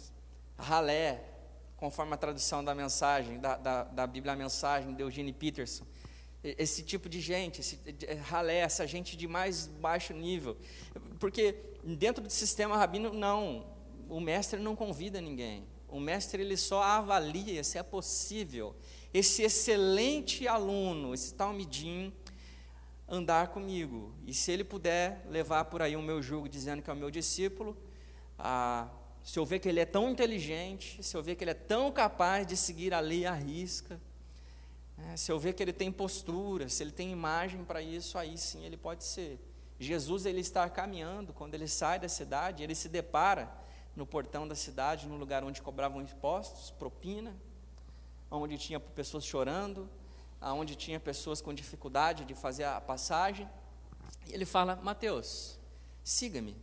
[0.58, 1.22] ralé,
[1.76, 5.86] conforme a tradução da mensagem, da, da, da Bíblia a Mensagem de Eugene Peterson.
[6.42, 7.78] Esse tipo de gente, esse
[8.24, 10.56] ralé, essa gente de mais baixo nível.
[11.18, 13.66] Porque dentro do sistema rabino, não
[14.08, 15.66] o mestre não convida ninguém.
[15.88, 18.74] O mestre ele só avalia se é possível
[19.12, 22.12] esse excelente aluno, esse talmidim,
[23.08, 24.12] andar comigo.
[24.26, 27.10] E se ele puder levar por aí o meu jugo dizendo que é o meu
[27.10, 27.76] discípulo,
[28.38, 28.88] ah,
[29.28, 31.92] se eu ver que ele é tão inteligente, se eu ver que ele é tão
[31.92, 34.00] capaz de seguir a lei à risca,
[34.96, 38.38] é, se eu ver que ele tem postura, se ele tem imagem para isso, aí
[38.38, 39.38] sim ele pode ser.
[39.78, 43.52] Jesus ele está caminhando, quando ele sai da cidade, ele se depara
[43.94, 47.36] no portão da cidade, no lugar onde cobravam impostos, propina,
[48.30, 49.90] onde tinha pessoas chorando,
[50.40, 53.46] onde tinha pessoas com dificuldade de fazer a passagem.
[54.26, 55.58] E ele fala: Mateus,
[56.02, 56.56] siga-me,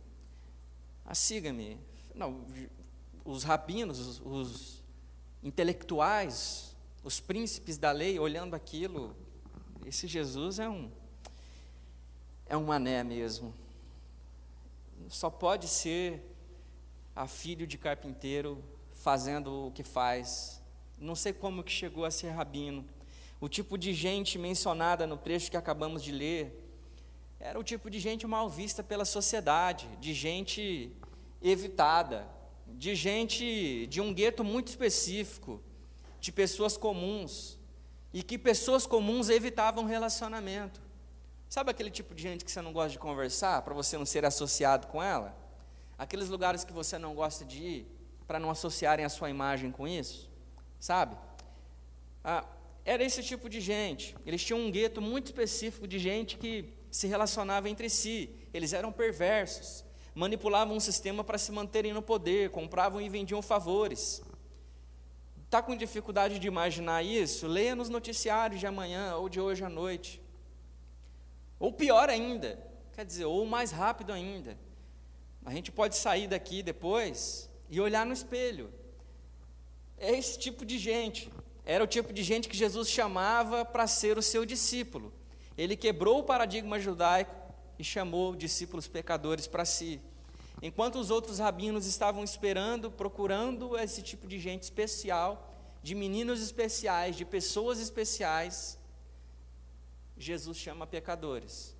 [1.12, 1.78] siga-me.
[2.16, 2.46] Não,
[3.26, 4.82] os rabinos, os, os
[5.42, 6.74] intelectuais,
[7.04, 9.14] os príncipes da lei, olhando aquilo,
[9.84, 10.90] esse Jesus é um
[12.48, 13.52] é um mané mesmo.
[15.08, 16.22] Só pode ser
[17.14, 20.62] a filho de carpinteiro, fazendo o que faz.
[20.98, 22.84] Não sei como que chegou a ser rabino.
[23.40, 26.62] O tipo de gente mencionada no trecho que acabamos de ler
[27.38, 30.90] era o tipo de gente mal vista pela sociedade, de gente
[31.40, 32.26] evitada,
[32.66, 35.62] de gente de um gueto muito específico,
[36.20, 37.58] de pessoas comuns,
[38.12, 40.80] e que pessoas comuns evitavam relacionamento.
[41.48, 44.24] Sabe aquele tipo de gente que você não gosta de conversar, para você não ser
[44.24, 45.46] associado com ela?
[45.98, 47.86] aqueles lugares que você não gosta de ir,
[48.26, 50.30] para não associarem a sua imagem com isso,
[50.78, 51.16] sabe?
[52.22, 52.44] Ah,
[52.84, 54.16] era esse tipo de gente.
[54.26, 58.30] Eles tinham um gueto muito específico de gente que se relacionava entre si.
[58.52, 59.84] Eles eram perversos,
[60.16, 64.22] manipulavam um sistema para se manterem no poder, compravam e vendiam favores.
[65.44, 67.46] Está com dificuldade de imaginar isso?
[67.46, 70.22] Leia nos noticiários de amanhã ou de hoje à noite.
[71.60, 72.58] Ou pior ainda,
[72.94, 74.56] quer dizer, ou mais rápido ainda.
[75.44, 78.72] A gente pode sair daqui depois e olhar no espelho.
[79.98, 81.30] É esse tipo de gente.
[81.66, 85.12] Era o tipo de gente que Jesus chamava para ser o seu discípulo.
[85.58, 87.45] Ele quebrou o paradigma judaico
[87.78, 90.00] e chamou discípulos pecadores para si.
[90.62, 97.16] Enquanto os outros rabinos estavam esperando, procurando esse tipo de gente especial, de meninos especiais,
[97.16, 98.78] de pessoas especiais,
[100.16, 101.76] Jesus chama pecadores.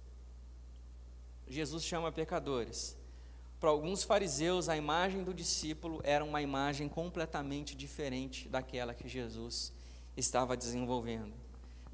[1.48, 2.96] Jesus chama pecadores.
[3.58, 9.72] Para alguns fariseus, a imagem do discípulo era uma imagem completamente diferente daquela que Jesus
[10.16, 11.32] estava desenvolvendo.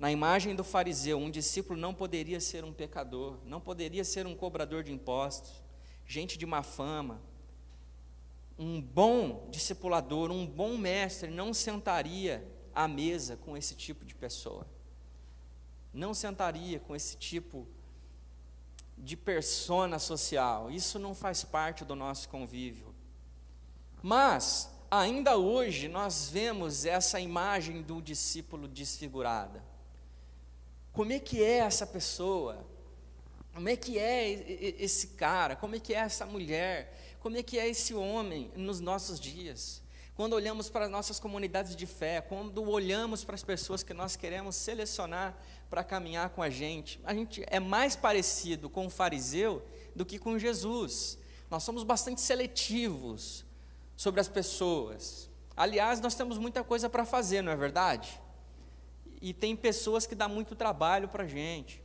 [0.02, 4.34] Na imagem do fariseu, um discípulo não poderia ser um pecador, não poderia ser um
[4.34, 5.62] cobrador de impostos,
[6.04, 7.22] gente de má fama.
[8.58, 14.66] Um bom discipulador, um bom mestre não sentaria à mesa com esse tipo de pessoa.
[15.94, 17.64] Não sentaria com esse tipo
[18.98, 20.68] de persona social.
[20.68, 22.92] Isso não faz parte do nosso convívio.
[24.02, 29.70] Mas, ainda hoje, nós vemos essa imagem do discípulo desfigurada.
[30.92, 32.66] Como é que é essa pessoa?
[33.54, 34.30] Como é que é
[34.78, 35.56] esse cara?
[35.56, 37.16] Como é que é essa mulher?
[37.20, 39.82] Como é que é esse homem nos nossos dias?
[40.14, 44.16] Quando olhamos para as nossas comunidades de fé, quando olhamos para as pessoas que nós
[44.16, 45.34] queremos selecionar
[45.70, 50.18] para caminhar com a gente, a gente é mais parecido com o fariseu do que
[50.18, 51.18] com Jesus.
[51.50, 53.44] Nós somos bastante seletivos
[53.96, 55.30] sobre as pessoas.
[55.56, 58.20] Aliás, nós temos muita coisa para fazer, não é verdade?
[59.22, 61.82] E tem pessoas que dão muito trabalho para a gente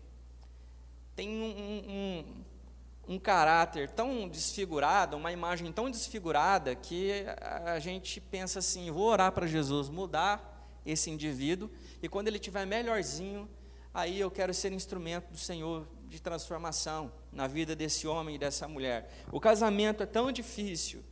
[1.18, 2.24] tem um,
[3.10, 7.26] um, um, caráter tão desfigurado, uma imagem tão desfigurada, que
[7.66, 11.72] a gente pensa assim: vou orar para Jesus mudar esse indivíduo,
[12.04, 13.50] e quando ele estiver melhorzinho,
[13.92, 18.68] aí eu quero ser instrumento do Senhor de transformação na vida desse homem e dessa
[18.68, 19.12] mulher.
[19.32, 21.04] O casamento é tão difícil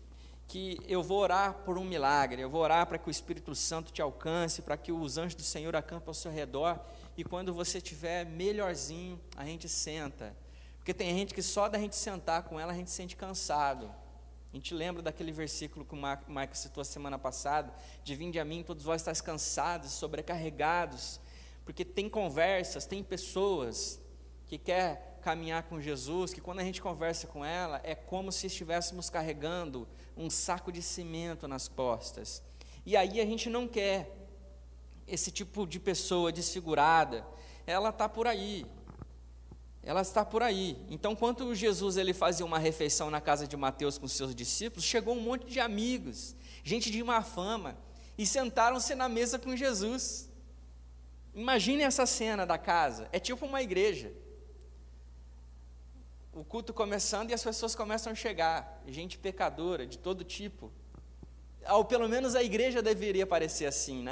[0.48, 3.92] que eu vou orar por um milagre, eu vou orar para que o Espírito Santo
[3.92, 6.80] te alcance, para que os anjos do Senhor acampem ao seu redor
[7.18, 10.36] e quando você estiver melhorzinho, a gente senta.
[10.78, 13.92] Porque tem gente que só da gente sentar com ela a gente se sente cansado.
[14.54, 18.46] A gente lembra daquele versículo que o Marcos citou a semana passada, de vinde a
[18.46, 21.20] mim, todos vós estáis cansados, sobrecarregados,
[21.66, 24.00] porque tem conversas, tem pessoas
[24.46, 28.46] que quer caminhar com Jesus, que quando a gente conversa com ela, é como se
[28.46, 32.44] estivéssemos carregando um saco de cimento nas costas.
[32.86, 34.16] E aí a gente não quer,
[35.08, 37.26] esse tipo de pessoa desfigurada,
[37.66, 38.68] ela está por aí.
[39.82, 40.78] Ela está por aí.
[40.92, 45.16] Então, quando Jesus ele fazia uma refeição na casa de Mateus com seus discípulos, chegou
[45.16, 47.76] um monte de amigos, gente de má fama,
[48.16, 50.30] e sentaram-se na mesa com Jesus.
[51.34, 53.10] Imagine essa cena da casa.
[53.12, 54.14] É tipo uma igreja.
[56.36, 60.70] O culto começando e as pessoas começam a chegar, gente pecadora de todo tipo.
[61.70, 64.12] Ou pelo menos a igreja deveria parecer assim, né?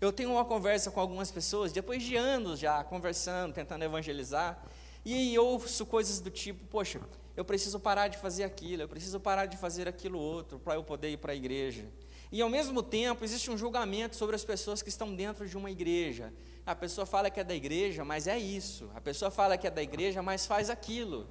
[0.00, 4.60] Eu tenho uma conversa com algumas pessoas, depois de anos já conversando, tentando evangelizar,
[5.04, 7.00] e ouço coisas do tipo: poxa,
[7.36, 10.82] eu preciso parar de fazer aquilo, eu preciso parar de fazer aquilo outro para eu
[10.82, 11.84] poder ir para a igreja.
[12.32, 15.70] E ao mesmo tempo existe um julgamento sobre as pessoas que estão dentro de uma
[15.70, 16.32] igreja.
[16.70, 18.88] A pessoa fala que é da igreja, mas é isso.
[18.94, 21.26] A pessoa fala que é da igreja, mas faz aquilo.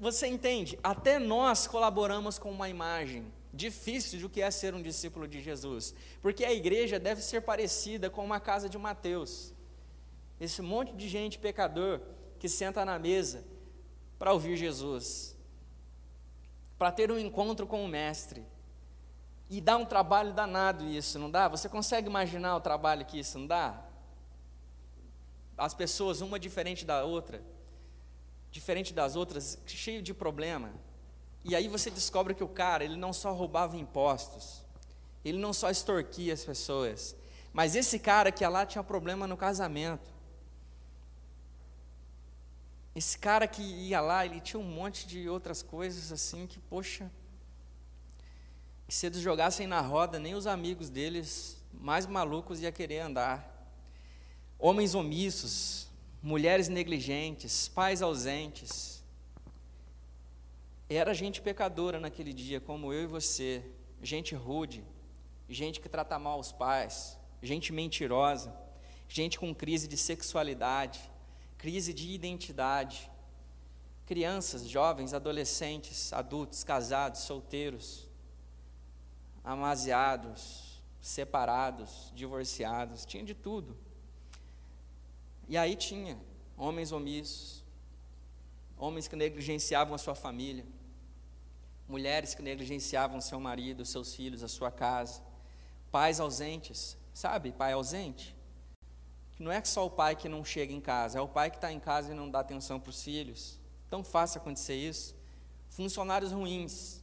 [0.00, 0.78] Você entende?
[0.82, 5.94] Até nós colaboramos com uma imagem difícil do que é ser um discípulo de Jesus,
[6.22, 9.52] porque a igreja deve ser parecida com uma casa de Mateus.
[10.40, 12.00] Esse monte de gente pecador
[12.38, 13.44] que senta na mesa
[14.18, 15.36] para ouvir Jesus,
[16.78, 18.46] para ter um encontro com o Mestre.
[19.50, 21.48] E dá um trabalho danado isso, não dá?
[21.48, 23.91] Você consegue imaginar o trabalho que isso não dá?
[25.56, 27.42] As pessoas, uma diferente da outra,
[28.50, 30.72] diferente das outras, cheio de problema.
[31.44, 34.62] E aí você descobre que o cara, ele não só roubava impostos,
[35.24, 37.16] ele não só extorquia as pessoas,
[37.52, 40.10] mas esse cara que ia lá tinha problema no casamento.
[42.94, 47.10] Esse cara que ia lá, ele tinha um monte de outras coisas assim que, poxa,
[48.86, 53.51] que se eles jogassem na roda, nem os amigos deles, mais malucos, ia querer andar.
[54.64, 55.88] Homens omissos,
[56.22, 59.02] mulheres negligentes, pais ausentes,
[60.88, 63.60] era gente pecadora naquele dia, como eu e você,
[64.00, 64.84] gente rude,
[65.48, 68.54] gente que trata mal os pais, gente mentirosa,
[69.08, 71.00] gente com crise de sexualidade,
[71.58, 73.10] crise de identidade,
[74.06, 78.08] crianças, jovens, adolescentes, adultos, casados, solteiros,
[79.42, 83.76] amaziados, separados, divorciados, tinha de tudo.
[85.48, 86.18] E aí tinha
[86.56, 87.64] homens omissos,
[88.76, 90.64] homens que negligenciavam a sua família,
[91.88, 95.22] mulheres que negligenciavam seu marido, seus filhos, a sua casa,
[95.90, 98.34] pais ausentes, sabe, pai ausente,
[99.42, 101.72] não é só o pai que não chega em casa, é o pai que está
[101.72, 103.58] em casa e não dá atenção para os filhos.
[103.90, 105.16] Tão fácil acontecer isso.
[105.68, 107.02] Funcionários ruins.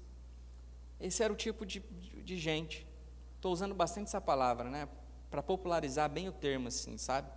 [1.00, 2.88] Esse era o tipo de, de, de gente.
[3.36, 4.88] Estou usando bastante essa palavra, né?
[5.30, 7.30] Para popularizar bem o termo, assim, sabe?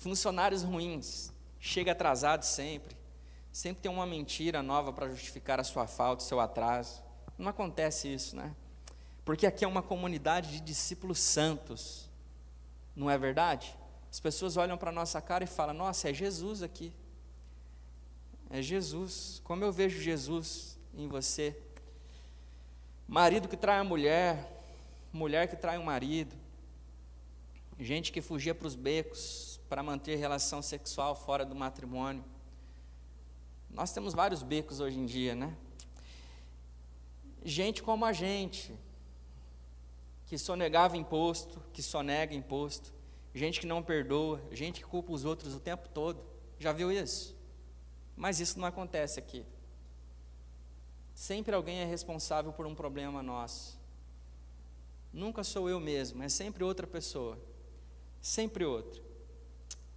[0.00, 1.30] Funcionários ruins.
[1.60, 2.96] Chega atrasado sempre.
[3.52, 7.02] Sempre tem uma mentira nova para justificar a sua falta, o seu atraso.
[7.36, 8.56] Não acontece isso, né?
[9.26, 12.08] Porque aqui é uma comunidade de discípulos santos.
[12.96, 13.76] Não é verdade?
[14.10, 16.94] As pessoas olham para a nossa cara e falam: Nossa, é Jesus aqui.
[18.48, 19.42] É Jesus.
[19.44, 21.54] Como eu vejo Jesus em você.
[23.06, 24.64] Marido que trai a mulher,
[25.12, 26.34] mulher que trai o marido,
[27.78, 32.24] gente que fugia para os becos para manter relação sexual fora do matrimônio.
[33.70, 35.56] Nós temos vários becos hoje em dia, né?
[37.44, 38.76] Gente como a gente,
[40.26, 42.92] que sonegava imposto, que sonega imposto,
[43.32, 46.20] gente que não perdoa, gente que culpa os outros o tempo todo.
[46.58, 47.36] Já viu isso?
[48.16, 49.46] Mas isso não acontece aqui.
[51.14, 53.78] Sempre alguém é responsável por um problema nosso.
[55.12, 57.38] Nunca sou eu mesmo, é sempre outra pessoa.
[58.20, 59.09] Sempre outra.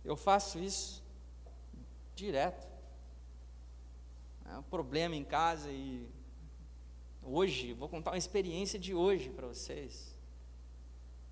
[0.03, 1.03] Eu faço isso
[2.15, 2.67] direto.
[4.45, 6.07] É um problema em casa e
[7.21, 10.13] hoje, vou contar uma experiência de hoje para vocês.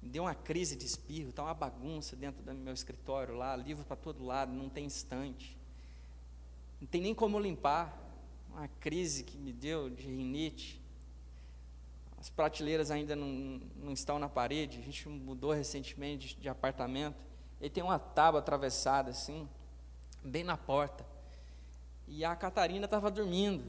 [0.01, 3.83] Me deu uma crise de espirro, está uma bagunça dentro do meu escritório lá, livro
[3.85, 5.55] para todo lado, não tem estante.
[6.79, 7.99] Não tem nem como limpar.
[8.49, 10.81] Uma crise que me deu de rinite.
[12.17, 14.79] As prateleiras ainda não, não estão na parede.
[14.79, 17.30] A gente mudou recentemente de, de apartamento.
[17.61, 19.47] E tem uma tábua atravessada assim,
[20.23, 21.05] bem na porta.
[22.07, 23.63] E a Catarina estava dormindo,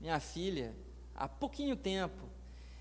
[0.00, 0.74] minha filha,
[1.14, 2.32] há pouquinho tempo.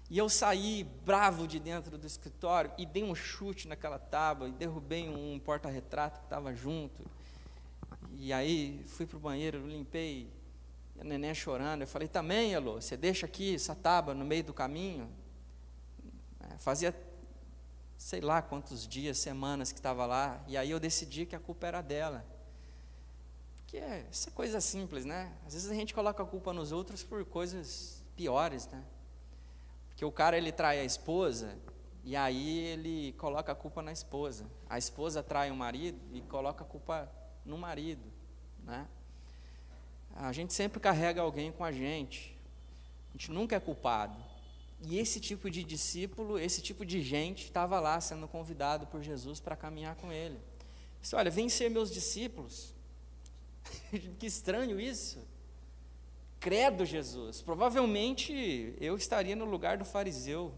[0.09, 4.51] E eu saí bravo de dentro do escritório e dei um chute naquela tábua e
[4.51, 7.05] derrubei um porta-retrato que estava junto.
[8.17, 10.29] E aí fui para o banheiro, limpei,
[10.99, 11.81] a neném chorando.
[11.81, 15.09] Eu falei, também, Elô, você deixa aqui essa tábua no meio do caminho?
[16.39, 16.93] É, fazia
[18.01, 21.67] sei lá quantos dias, semanas que estava lá, e aí eu decidi que a culpa
[21.67, 22.25] era dela.
[23.57, 25.31] Porque é, é coisa simples, né?
[25.45, 28.83] Às vezes a gente coloca a culpa nos outros por coisas piores, né?
[30.01, 31.55] que o cara ele trai a esposa
[32.03, 34.47] e aí ele coloca a culpa na esposa.
[34.67, 37.07] A esposa trai o marido e coloca a culpa
[37.45, 38.01] no marido,
[38.63, 38.87] né?
[40.15, 42.35] A gente sempre carrega alguém com a gente.
[43.09, 44.17] A gente nunca é culpado.
[44.83, 49.39] E esse tipo de discípulo, esse tipo de gente estava lá sendo convidado por Jesus
[49.39, 50.39] para caminhar com ele.
[50.99, 52.73] Disse, olha, vem ser meus discípulos.
[54.17, 55.19] que estranho isso.
[56.39, 57.41] Credo, Jesus.
[57.41, 60.51] Provavelmente eu estaria no lugar do fariseu.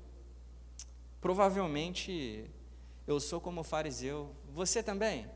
[1.20, 2.50] Provavelmente
[3.06, 4.34] eu sou como fariseu.
[4.54, 5.30] Você também?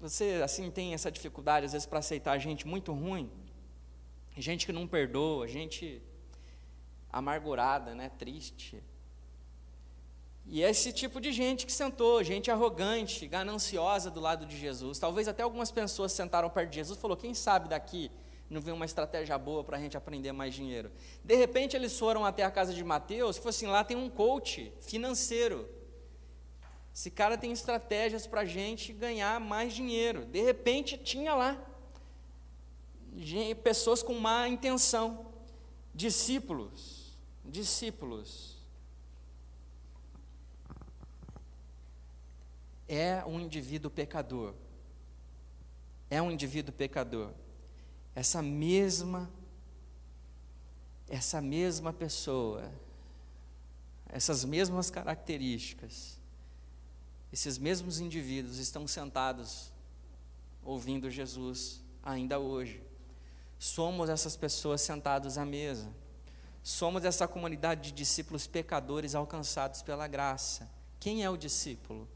[0.00, 3.30] Você assim tem essa dificuldade às vezes para aceitar gente muito ruim,
[4.36, 6.02] gente que não perdoa, gente
[7.12, 8.82] amargurada, né, triste.
[10.44, 14.98] E é esse tipo de gente que sentou, gente arrogante, gananciosa do lado de Jesus.
[14.98, 18.10] Talvez até algumas pessoas sentaram perto de Jesus e falou: "Quem sabe daqui
[18.52, 20.92] não vem uma estratégia boa para a gente aprender mais dinheiro.
[21.24, 24.72] De repente eles foram até a casa de Mateus, que assim, lá tem um coach
[24.80, 25.68] financeiro.
[26.94, 30.26] Esse cara tem estratégias para a gente ganhar mais dinheiro.
[30.26, 31.58] De repente tinha lá
[33.62, 35.32] pessoas com má intenção,
[35.94, 37.01] discípulos,
[37.44, 38.56] discípulos.
[42.88, 44.54] É um indivíduo pecador.
[46.10, 47.32] É um indivíduo pecador
[48.14, 49.30] essa mesma
[51.08, 52.72] essa mesma pessoa,
[54.08, 56.18] essas mesmas características,
[57.30, 59.70] esses mesmos indivíduos estão sentados
[60.64, 62.82] ouvindo Jesus ainda hoje.
[63.58, 65.92] Somos essas pessoas sentados à mesa.
[66.62, 70.70] Somos essa comunidade de discípulos pecadores alcançados pela graça.
[71.00, 72.08] Quem é o discípulo?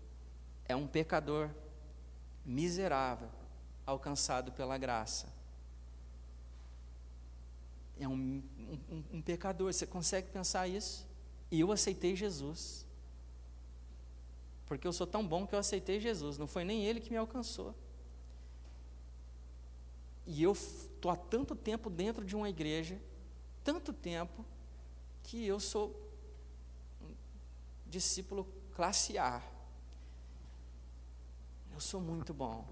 [0.67, 1.51] É um pecador
[2.45, 3.29] miserável
[3.85, 5.37] alcançado pela graça
[7.99, 8.43] é um,
[8.91, 9.73] um, um pecador.
[9.73, 11.07] Você consegue pensar isso?
[11.51, 12.87] E eu aceitei Jesus.
[14.67, 16.37] Porque eu sou tão bom que eu aceitei Jesus.
[16.39, 17.75] Não foi nem ele que me alcançou.
[20.27, 23.01] E eu estou há tanto tempo dentro de uma igreja,
[23.67, 24.45] tanto tempo,
[25.25, 26.09] que eu sou
[27.85, 28.47] discípulo
[28.77, 29.43] classe A.
[31.75, 32.65] Eu sou muito bom.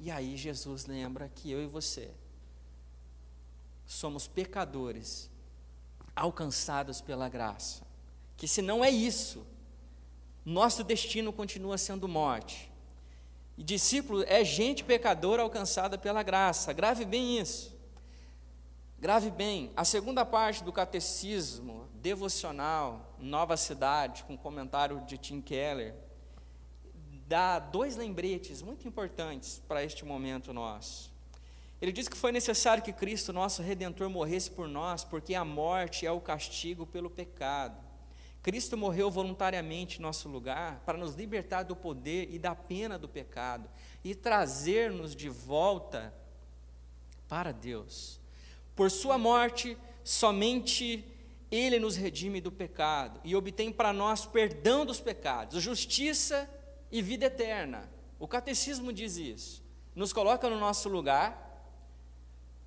[0.00, 2.14] E aí Jesus lembra que eu e você
[3.84, 5.28] somos pecadores,
[6.14, 7.82] alcançados pela graça.
[8.36, 9.44] Que se não é isso,
[10.44, 12.70] nosso destino continua sendo morte.
[13.56, 16.72] E discípulo é gente pecadora alcançada pela graça.
[16.72, 17.76] Grave bem isso.
[19.00, 19.70] Grave bem.
[19.76, 25.94] A segunda parte do catecismo devocional Nova Cidade, com comentário de Tim Keller,
[27.28, 31.12] dá dois lembretes muito importantes para este momento nosso.
[31.80, 36.04] Ele diz que foi necessário que Cristo, nosso redentor, morresse por nós, porque a morte
[36.04, 37.80] é o castigo pelo pecado.
[38.42, 43.08] Cristo morreu voluntariamente em nosso lugar para nos libertar do poder e da pena do
[43.08, 43.70] pecado
[44.02, 46.12] e trazer-nos de volta
[47.28, 48.18] para Deus.
[48.78, 51.04] Por sua morte, somente
[51.50, 56.48] ele nos redime do pecado e obtém para nós perdão dos pecados, justiça
[56.88, 57.90] e vida eterna.
[58.20, 59.64] O catecismo diz isso.
[59.96, 61.60] Nos coloca no nosso lugar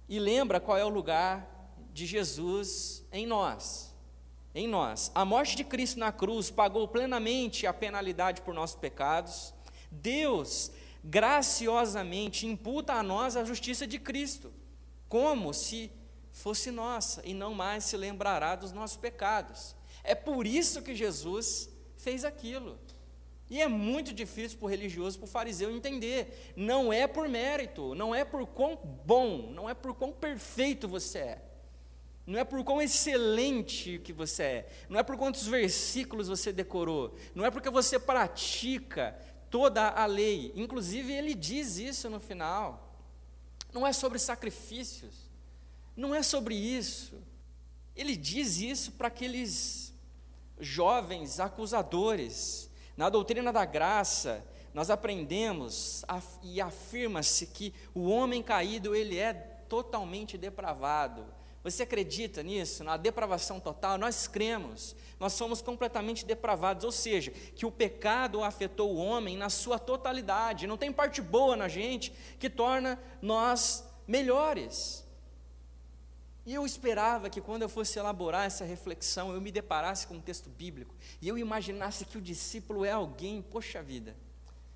[0.09, 1.49] e lembra qual é o lugar
[1.93, 3.95] de Jesus em nós.
[4.53, 5.13] Em nós.
[5.15, 9.53] A morte de Cristo na cruz pagou plenamente a penalidade por nossos pecados.
[9.89, 10.73] Deus
[11.05, 14.51] graciosamente imputa a nós a justiça de Cristo,
[15.07, 15.89] como se
[16.41, 19.75] fosse nossa e não mais se lembrará dos nossos pecados.
[20.03, 22.79] É por isso que Jesus fez aquilo.
[23.49, 26.53] E é muito difícil para o religioso, para o fariseu entender.
[26.55, 31.19] Não é por mérito, não é por quão bom, não é por quão perfeito você
[31.19, 31.41] é.
[32.25, 34.69] Não é por quão excelente que você é.
[34.87, 37.15] Não é por quantos versículos você decorou.
[37.35, 39.19] Não é porque você pratica
[39.49, 40.53] toda a lei.
[40.55, 42.95] Inclusive, ele diz isso no final.
[43.73, 45.30] Não é sobre sacrifícios.
[46.01, 47.21] Não é sobre isso.
[47.95, 49.93] Ele diz isso para aqueles
[50.59, 52.71] jovens acusadores.
[52.97, 54.43] Na doutrina da graça,
[54.73, 56.03] nós aprendemos
[56.41, 59.31] e afirma-se que o homem caído ele é
[59.69, 61.23] totalmente depravado.
[61.63, 62.83] Você acredita nisso?
[62.83, 63.99] Na depravação total?
[63.99, 64.95] Nós cremos.
[65.19, 70.65] Nós somos completamente depravados, ou seja, que o pecado afetou o homem na sua totalidade.
[70.65, 75.00] Não tem parte boa na gente que torna nós melhores.
[76.51, 80.19] E eu esperava que quando eu fosse elaborar essa reflexão, eu me deparasse com um
[80.19, 84.17] texto bíblico e eu imaginasse que o discípulo é alguém, poxa vida,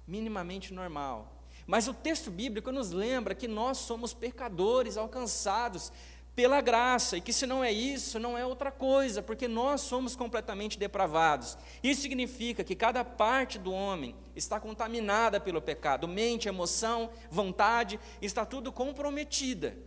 [0.08, 1.44] minimamente normal.
[1.68, 5.92] Mas o texto bíblico nos lembra que nós somos pecadores alcançados
[6.34, 10.16] pela graça, e que se não é isso, não é outra coisa, porque nós somos
[10.16, 11.58] completamente depravados.
[11.84, 18.46] Isso significa que cada parte do homem está contaminada pelo pecado, mente, emoção, vontade, está
[18.46, 19.78] tudo comprometida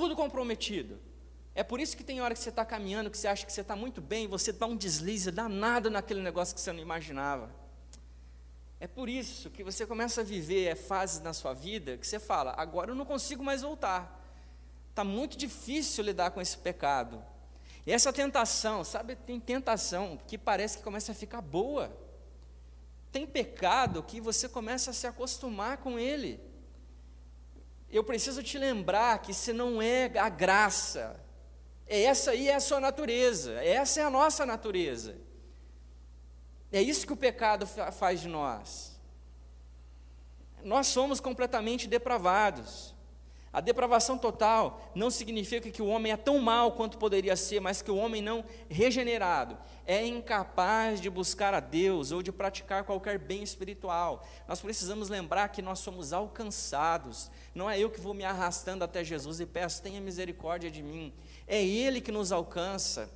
[0.00, 0.98] tudo comprometido.
[1.54, 3.60] É por isso que tem hora que você está caminhando, que você acha que você
[3.60, 7.50] está muito bem, você dá um deslize danado naquele negócio que você não imaginava.
[8.80, 12.18] É por isso que você começa a viver é, fases na sua vida que você
[12.18, 14.18] fala, agora eu não consigo mais voltar.
[14.88, 17.22] Está muito difícil lidar com esse pecado.
[17.86, 21.94] E essa tentação, sabe, tem tentação que parece que começa a ficar boa.
[23.12, 26.40] Tem pecado que você começa a se acostumar com ele
[27.90, 31.18] eu preciso te lembrar que se não é a graça,
[31.86, 35.16] essa aí é a sua natureza, essa é a nossa natureza.
[36.70, 38.98] É isso que o pecado faz de nós.
[40.62, 42.94] Nós somos completamente depravados.
[43.52, 47.82] A depravação total não significa que o homem é tão mal quanto poderia ser, mas
[47.82, 49.58] que o homem não regenerado
[49.90, 54.24] é incapaz de buscar a Deus ou de praticar qualquer bem espiritual.
[54.46, 57.28] Nós precisamos lembrar que nós somos alcançados.
[57.52, 61.12] Não é eu que vou me arrastando até Jesus e peço, tenha misericórdia de mim.
[61.44, 63.10] É Ele que nos alcança.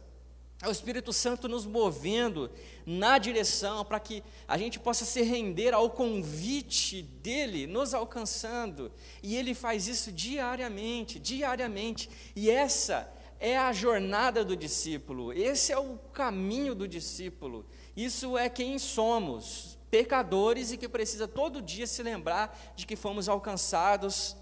[0.64, 2.50] É o Espírito Santo nos movendo
[2.86, 8.90] na direção para que a gente possa se render ao convite dele, nos alcançando.
[9.22, 12.08] E ele faz isso diariamente, diariamente.
[12.34, 17.66] E essa é a jornada do discípulo, esse é o caminho do discípulo.
[17.94, 23.28] Isso é quem somos, pecadores e que precisa todo dia se lembrar de que fomos
[23.28, 24.34] alcançados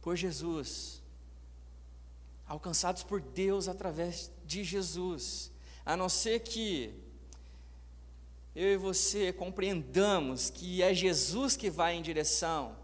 [0.00, 1.02] por Jesus
[2.46, 5.50] alcançados por Deus através de Jesus.
[5.84, 6.94] A não ser que
[8.54, 12.76] eu e você compreendamos que é Jesus que vai em direção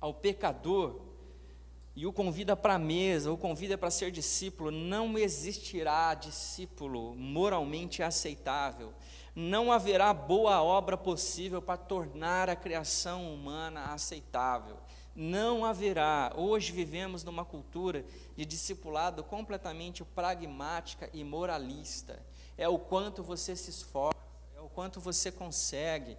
[0.00, 1.00] ao pecador
[1.96, 8.04] e o convida para a mesa, o convida para ser discípulo, não existirá discípulo moralmente
[8.04, 8.94] aceitável.
[9.34, 14.76] Não haverá boa obra possível para tornar a criação humana aceitável
[15.18, 16.32] não haverá.
[16.36, 18.04] Hoje vivemos numa cultura
[18.36, 22.22] de discipulado completamente pragmática e moralista.
[22.56, 24.16] É o quanto você se esforça,
[24.56, 26.16] é o quanto você consegue,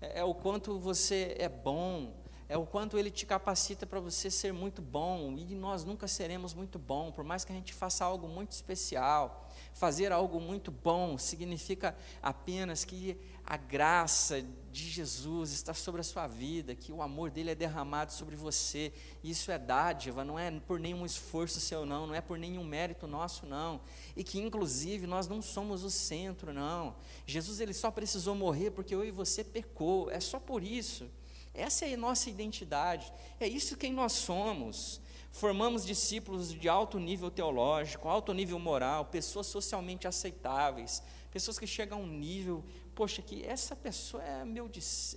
[0.00, 2.14] é, é o quanto você é bom,
[2.48, 6.54] é o quanto Ele te capacita para você ser muito bom, e nós nunca seremos
[6.54, 9.46] muito bom, por mais que a gente faça algo muito especial.
[9.74, 16.26] Fazer algo muito bom significa apenas que a graça de Jesus está sobre a sua
[16.26, 18.92] vida, que o amor dele é derramado sobre você.
[19.22, 23.06] Isso é dádiva, não é por nenhum esforço seu, não, não é por nenhum mérito
[23.06, 23.80] nosso, não.
[24.16, 26.96] E que, inclusive, nós não somos o centro, não.
[27.26, 31.10] Jesus ele só precisou morrer porque eu e você pecou, é só por isso.
[31.54, 35.00] Essa é a nossa identidade, é isso quem nós somos.
[35.30, 41.98] Formamos discípulos de alto nível teológico, alto nível moral, pessoas socialmente aceitáveis, pessoas que chegam
[41.98, 44.70] a um nível, poxa, que essa pessoa é meu,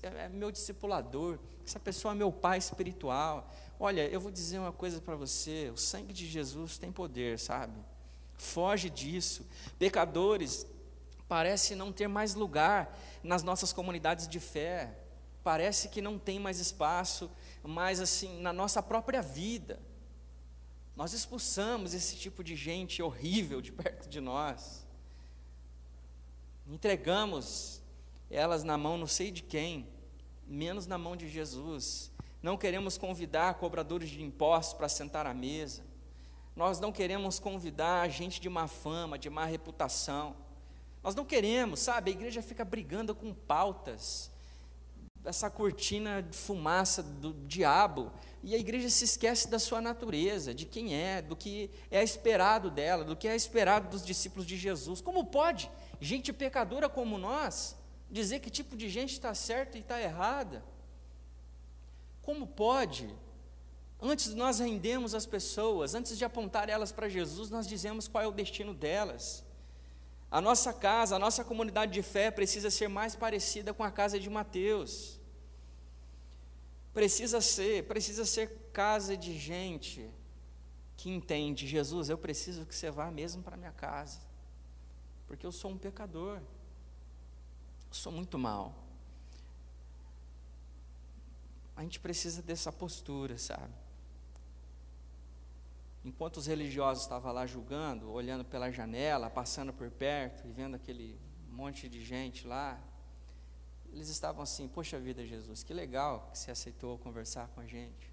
[0.03, 3.49] é meu discipulador, essa pessoa é meu pai espiritual.
[3.79, 7.79] Olha, eu vou dizer uma coisa para você: o sangue de Jesus tem poder, sabe?
[8.35, 9.45] Foge disso.
[9.79, 10.67] Pecadores
[11.27, 14.93] parece não ter mais lugar nas nossas comunidades de fé
[15.43, 17.29] parece que não tem mais espaço,
[17.63, 19.79] mais assim, na nossa própria vida.
[20.95, 24.85] Nós expulsamos esse tipo de gente horrível de perto de nós.
[26.67, 27.81] Entregamos
[28.29, 29.87] elas na mão não sei de quem,
[30.47, 32.11] menos na mão de Jesus.
[32.41, 35.83] Não queremos convidar cobradores de impostos para sentar à mesa.
[36.55, 40.35] Nós não queremos convidar gente de má fama, de má reputação.
[41.03, 42.11] Nós não queremos, sabe?
[42.11, 44.30] A igreja fica brigando com pautas
[45.23, 48.11] essa cortina de fumaça do diabo,
[48.43, 52.71] e a igreja se esquece da sua natureza, de quem é, do que é esperado
[52.71, 54.99] dela, do que é esperado dos discípulos de Jesus.
[54.99, 55.69] Como pode
[55.99, 57.75] gente pecadora como nós
[58.09, 60.63] dizer que tipo de gente está certa e está errada?
[62.21, 63.09] Como pode?
[64.01, 68.27] Antes nós rendemos as pessoas, antes de apontar elas para Jesus, nós dizemos qual é
[68.27, 69.43] o destino delas.
[70.31, 74.17] A nossa casa, a nossa comunidade de fé precisa ser mais parecida com a casa
[74.17, 75.19] de Mateus.
[76.93, 80.09] Precisa ser, precisa ser casa de gente
[80.95, 84.19] que entende, Jesus, eu preciso que você vá mesmo para minha casa.
[85.27, 86.37] Porque eu sou um pecador.
[86.37, 88.75] Eu sou muito mal.
[91.75, 93.73] A gente precisa dessa postura, sabe?
[96.03, 101.19] Enquanto os religiosos estavam lá julgando, olhando pela janela, passando por perto e vendo aquele
[101.47, 102.81] monte de gente lá,
[103.91, 108.11] eles estavam assim: Poxa vida, Jesus, que legal que você aceitou conversar com a gente.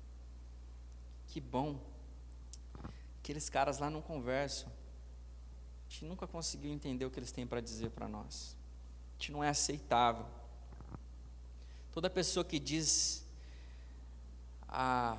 [1.28, 1.80] Que bom.
[3.20, 4.68] Aqueles caras lá não conversam.
[4.68, 8.56] A gente nunca conseguiu entender o que eles têm para dizer para nós.
[9.10, 10.26] A gente não é aceitável.
[11.90, 13.26] Toda pessoa que diz
[14.68, 15.18] a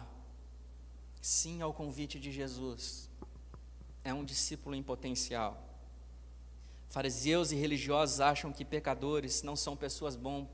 [1.22, 3.10] sim ao convite de Jesus,
[4.04, 5.66] é um discípulo em potencial.
[6.90, 10.50] Fariseus e religiosos acham que pecadores não são pessoas, bom,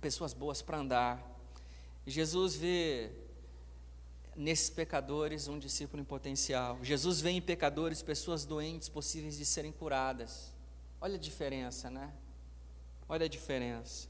[0.00, 1.22] pessoas boas para andar.
[2.06, 3.12] Jesus vê
[4.34, 6.78] nesses pecadores um discípulo em potencial.
[6.82, 10.52] Jesus vê em pecadores pessoas doentes possíveis de serem curadas.
[11.00, 12.12] Olha a diferença, né?
[13.08, 14.08] Olha a diferença.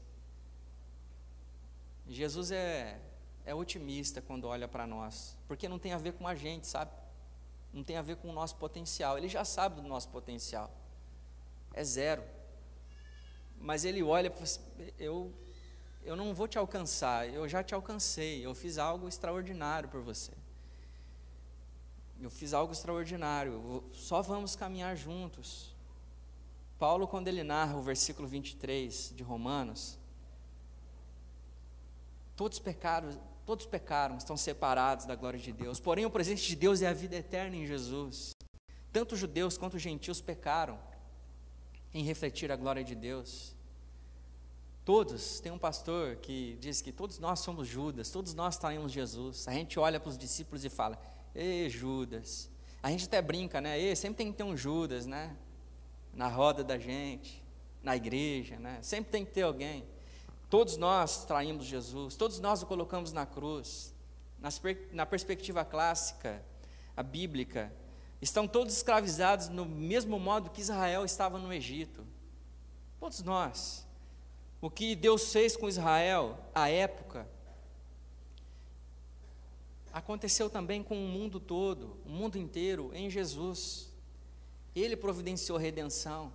[2.07, 2.99] Jesus é
[3.45, 6.91] é otimista quando olha para nós, porque não tem a ver com a gente, sabe?
[7.73, 9.17] Não tem a ver com o nosso potencial.
[9.17, 10.71] Ele já sabe do nosso potencial.
[11.73, 12.23] É zero.
[13.57, 14.61] Mas ele olha assim,
[14.99, 15.33] eu,
[16.03, 20.31] eu não vou te alcançar, eu já te alcancei, eu fiz algo extraordinário por você.
[22.21, 25.73] Eu fiz algo extraordinário, só vamos caminhar juntos.
[26.77, 29.97] Paulo, quando ele narra o versículo 23 de Romanos,
[32.35, 33.09] todos pecaram,
[33.45, 35.79] Todos pecaram, estão separados da glória de Deus.
[35.79, 38.31] Porém, o presente de Deus é a vida eterna em Jesus.
[38.91, 40.79] Tanto judeus quanto gentios pecaram
[41.93, 43.53] em refletir a glória de Deus.
[44.85, 49.47] Todos, tem um pastor que diz que todos nós somos Judas, todos nós traímos Jesus.
[49.47, 50.99] A gente olha para os discípulos e fala:
[51.33, 52.49] Ei, Judas.
[52.81, 53.79] A gente até brinca, né?
[53.79, 55.35] Ei, sempre tem que ter um Judas, né?
[56.13, 57.41] Na roda da gente,
[57.81, 58.79] na igreja, né?
[58.81, 59.85] Sempre tem que ter alguém.
[60.53, 63.91] Todos nós traímos Jesus, todos nós o colocamos na cruz.
[64.91, 66.45] Na perspectiva clássica,
[66.95, 67.73] a bíblica,
[68.21, 72.05] estão todos escravizados no mesmo modo que Israel estava no Egito.
[72.99, 73.83] Todos nós.
[74.61, 77.27] O que Deus fez com Israel, à época,
[79.91, 83.91] aconteceu também com o mundo todo, o mundo inteiro, em Jesus.
[84.75, 86.31] Ele providenciou redenção.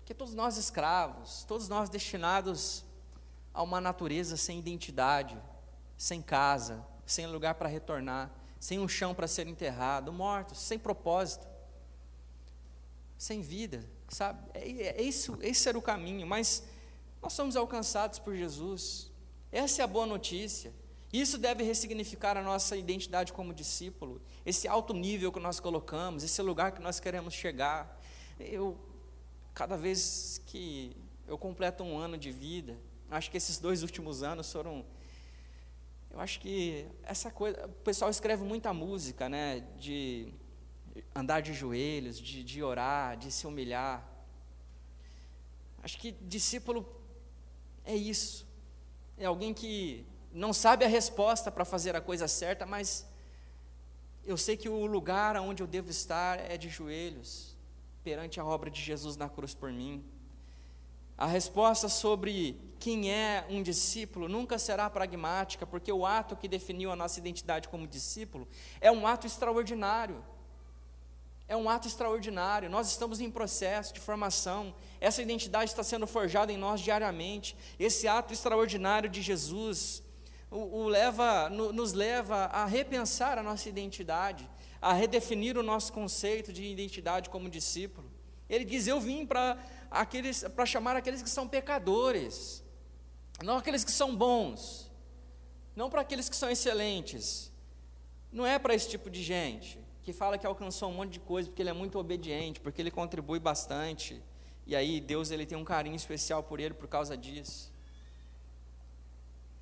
[0.00, 2.84] Porque todos nós escravos, todos nós destinados
[3.56, 5.34] a uma natureza sem identidade,
[5.96, 8.30] sem casa, sem lugar para retornar,
[8.60, 11.48] sem um chão para ser enterrado, mortos, sem propósito,
[13.16, 14.46] sem vida, sabe?
[14.52, 16.64] É, é, isso, esse era o caminho, mas
[17.22, 19.10] nós somos alcançados por Jesus.
[19.50, 20.70] Essa é a boa notícia.
[21.10, 26.42] Isso deve ressignificar a nossa identidade como discípulo, esse alto nível que nós colocamos, esse
[26.42, 27.98] lugar que nós queremos chegar.
[28.38, 28.78] Eu,
[29.54, 30.94] cada vez que
[31.26, 32.76] eu completo um ano de vida,
[33.10, 34.84] acho que esses dois últimos anos foram.
[36.10, 37.66] Eu acho que essa coisa.
[37.66, 39.60] O pessoal escreve muita música, né?
[39.78, 40.32] De
[41.14, 44.06] andar de joelhos, de, de orar, de se humilhar.
[45.82, 46.86] Acho que discípulo
[47.84, 48.46] é isso.
[49.16, 53.06] É alguém que não sabe a resposta para fazer a coisa certa, mas
[54.24, 57.56] eu sei que o lugar onde eu devo estar é de joelhos,
[58.02, 60.04] perante a obra de Jesus na cruz por mim.
[61.16, 66.92] A resposta sobre quem é um discípulo nunca será pragmática, porque o ato que definiu
[66.92, 68.46] a nossa identidade como discípulo
[68.80, 70.22] é um ato extraordinário.
[71.48, 72.68] É um ato extraordinário.
[72.68, 74.74] Nós estamos em processo de formação.
[75.00, 77.56] Essa identidade está sendo forjada em nós diariamente.
[77.78, 80.02] Esse ato extraordinário de Jesus
[80.50, 84.48] o, o leva, no, nos leva a repensar a nossa identidade,
[84.80, 88.10] a redefinir o nosso conceito de identidade como discípulo.
[88.48, 89.58] Ele diz: Eu vim para
[90.00, 92.62] aqueles para chamar aqueles que são pecadores,
[93.42, 94.90] não aqueles que são bons,
[95.74, 97.52] não para aqueles que são excelentes.
[98.32, 101.48] Não é para esse tipo de gente que fala que alcançou um monte de coisa
[101.48, 104.22] porque ele é muito obediente, porque ele contribui bastante.
[104.66, 107.72] E aí Deus ele tem um carinho especial por ele por causa disso.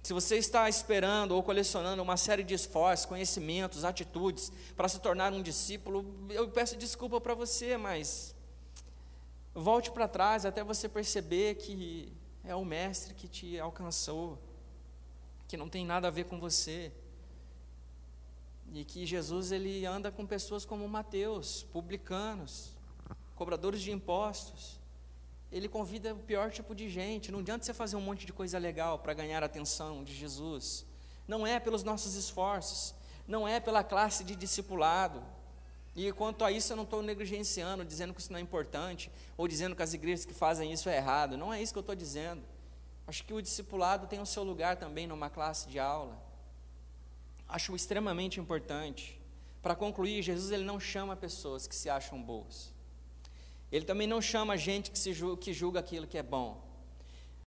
[0.02, 5.32] Se você está esperando ou colecionando uma série de esforços, conhecimentos, atitudes para se tornar
[5.32, 8.33] um discípulo, eu peço desculpa para você, mas
[9.54, 14.38] volte para trás até você perceber que é o Mestre que te alcançou,
[15.46, 16.92] que não tem nada a ver com você.
[18.72, 22.74] E que Jesus ele anda com pessoas como Mateus, publicanos,
[23.36, 24.80] cobradores de impostos,
[25.52, 27.30] ele convida o pior tipo de gente.
[27.30, 30.84] Não adianta você fazer um monte de coisa legal para ganhar a atenção de Jesus.
[31.28, 32.94] Não é pelos nossos esforços,
[33.26, 35.22] não é pela classe de discipulado.
[35.96, 39.46] E quanto a isso, eu não estou negligenciando, dizendo que isso não é importante, ou
[39.46, 41.36] dizendo que as igrejas que fazem isso é errado.
[41.36, 42.42] Não é isso que eu estou dizendo.
[43.06, 46.20] Acho que o discipulado tem o seu lugar também numa classe de aula.
[47.48, 49.20] Acho extremamente importante.
[49.62, 52.72] Para concluir, Jesus ele não chama pessoas que se acham boas.
[53.70, 56.62] Ele também não chama gente que, se julga, que julga aquilo que é bom.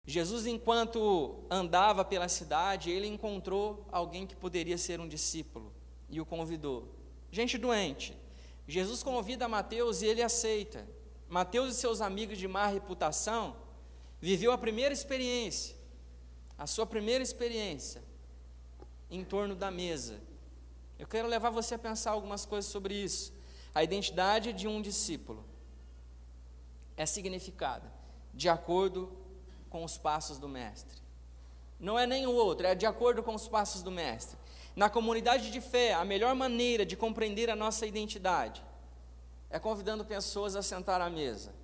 [0.07, 5.73] Jesus, enquanto andava pela cidade, ele encontrou alguém que poderia ser um discípulo
[6.09, 6.95] e o convidou.
[7.31, 8.17] Gente doente.
[8.67, 10.87] Jesus convida Mateus e ele aceita.
[11.29, 13.57] Mateus e seus amigos de má reputação
[14.21, 15.77] viveu a primeira experiência,
[16.59, 18.03] a sua primeira experiência
[19.11, 20.21] em torno da mesa.
[20.99, 23.33] Eu quero levar você a pensar algumas coisas sobre isso.
[23.75, 25.45] A identidade de um discípulo
[26.97, 27.93] é significada
[28.33, 29.13] de acordo
[29.69, 30.97] com os passos do Mestre.
[31.79, 34.39] Não é nem o outro, é de acordo com os passos do Mestre.
[34.77, 38.63] Na comunidade de fé, a melhor maneira de compreender a nossa identidade
[39.49, 41.55] é convidando pessoas a sentar à mesa.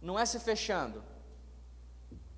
[0.00, 1.02] Não é se fechando.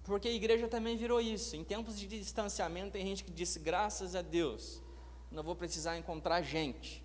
[0.02, 1.56] Porque a igreja também virou isso.
[1.56, 4.82] Em tempos de distanciamento, tem gente que disse: graças a Deus,
[5.30, 7.04] não vou precisar encontrar gente.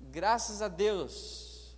[0.00, 1.76] Graças a Deus,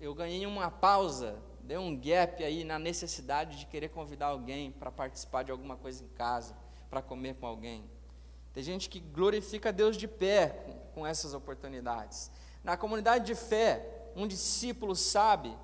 [0.00, 4.90] eu ganhei uma pausa, dei um gap aí na necessidade de querer convidar alguém para
[4.90, 6.56] participar de alguma coisa em casa,
[6.88, 7.84] para comer com alguém.
[8.52, 12.30] Tem gente que glorifica Deus de pé com, com essas oportunidades.
[12.64, 15.56] Na comunidade de fé, um discípulo sabe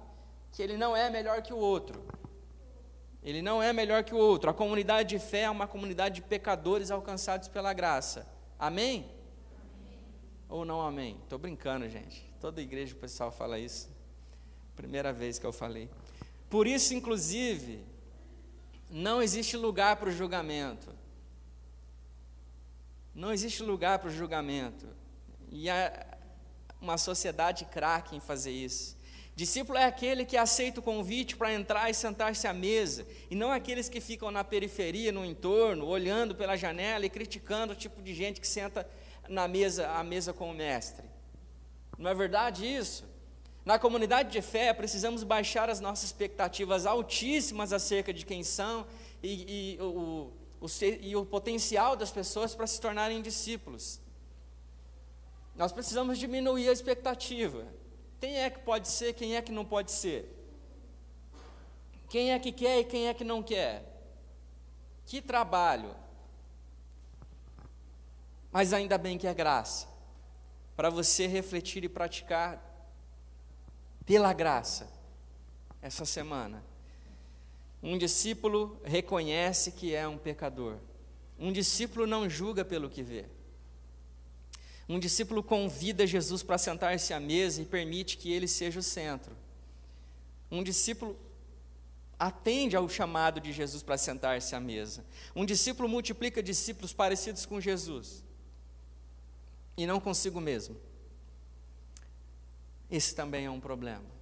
[0.52, 2.02] que ele não é melhor que o outro.
[3.22, 4.48] Ele não é melhor que o outro.
[4.48, 8.26] A comunidade de fé é uma comunidade de pecadores alcançados pela graça.
[8.58, 9.10] Amém?
[9.78, 9.98] amém.
[10.48, 11.18] Ou não amém?
[11.24, 12.24] Estou brincando, gente.
[12.40, 13.90] Toda igreja o pessoal fala isso.
[14.76, 15.90] Primeira vez que eu falei.
[16.48, 17.84] Por isso, inclusive,
[18.88, 20.88] não existe lugar para o julgamento.
[23.16, 24.86] Não existe lugar para o julgamento.
[25.50, 26.06] E há
[26.78, 28.94] uma sociedade craque em fazer isso.
[29.34, 33.50] Discípulo é aquele que aceita o convite para entrar e sentar-se à mesa, e não
[33.50, 38.14] aqueles que ficam na periferia, no entorno, olhando pela janela e criticando o tipo de
[38.14, 38.88] gente que senta
[39.28, 41.06] na mesa, à mesa com o mestre.
[41.98, 43.04] Não é verdade isso?
[43.64, 48.86] Na comunidade de fé, precisamos baixar as nossas expectativas altíssimas acerca de quem são
[49.22, 50.32] e, e o,
[51.00, 54.00] e o potencial das pessoas para se tornarem discípulos.
[55.54, 57.66] Nós precisamos diminuir a expectativa.
[58.20, 60.32] Quem é que pode ser, quem é que não pode ser?
[62.08, 63.84] Quem é que quer e quem é que não quer?
[65.06, 65.94] Que trabalho.
[68.50, 69.86] Mas ainda bem que é graça
[70.76, 72.62] para você refletir e praticar
[74.04, 74.88] pela graça,
[75.80, 76.62] essa semana.
[77.82, 80.78] Um discípulo reconhece que é um pecador.
[81.38, 83.26] Um discípulo não julga pelo que vê.
[84.88, 89.36] Um discípulo convida Jesus para sentar-se à mesa e permite que ele seja o centro.
[90.50, 91.16] Um discípulo
[92.18, 95.04] atende ao chamado de Jesus para sentar-se à mesa.
[95.34, 98.24] Um discípulo multiplica discípulos parecidos com Jesus
[99.76, 100.76] e não consigo mesmo.
[102.90, 104.15] Esse também é um problema.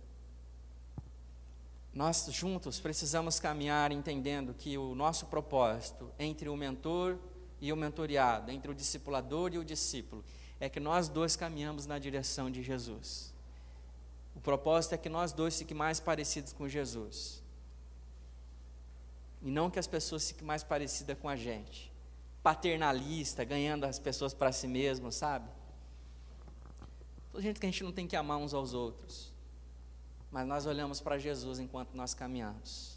[1.95, 7.17] Nós juntos precisamos caminhar entendendo que o nosso propósito entre o mentor
[7.61, 10.25] e o mentoriado, entre o discipulador e o discípulo,
[10.59, 13.33] é que nós dois caminhamos na direção de Jesus.
[14.35, 17.41] O propósito é que nós dois fiquem mais parecidos com Jesus.
[19.41, 21.93] E não que as pessoas fiquem mais parecidas com a gente.
[22.43, 25.49] Paternalista, ganhando as pessoas para si mesmo, sabe?
[27.31, 29.34] Toda gente que a gente não tem que amar uns aos outros
[30.35, 32.94] mas nós olhamos para Jesus enquanto nós caminhamos.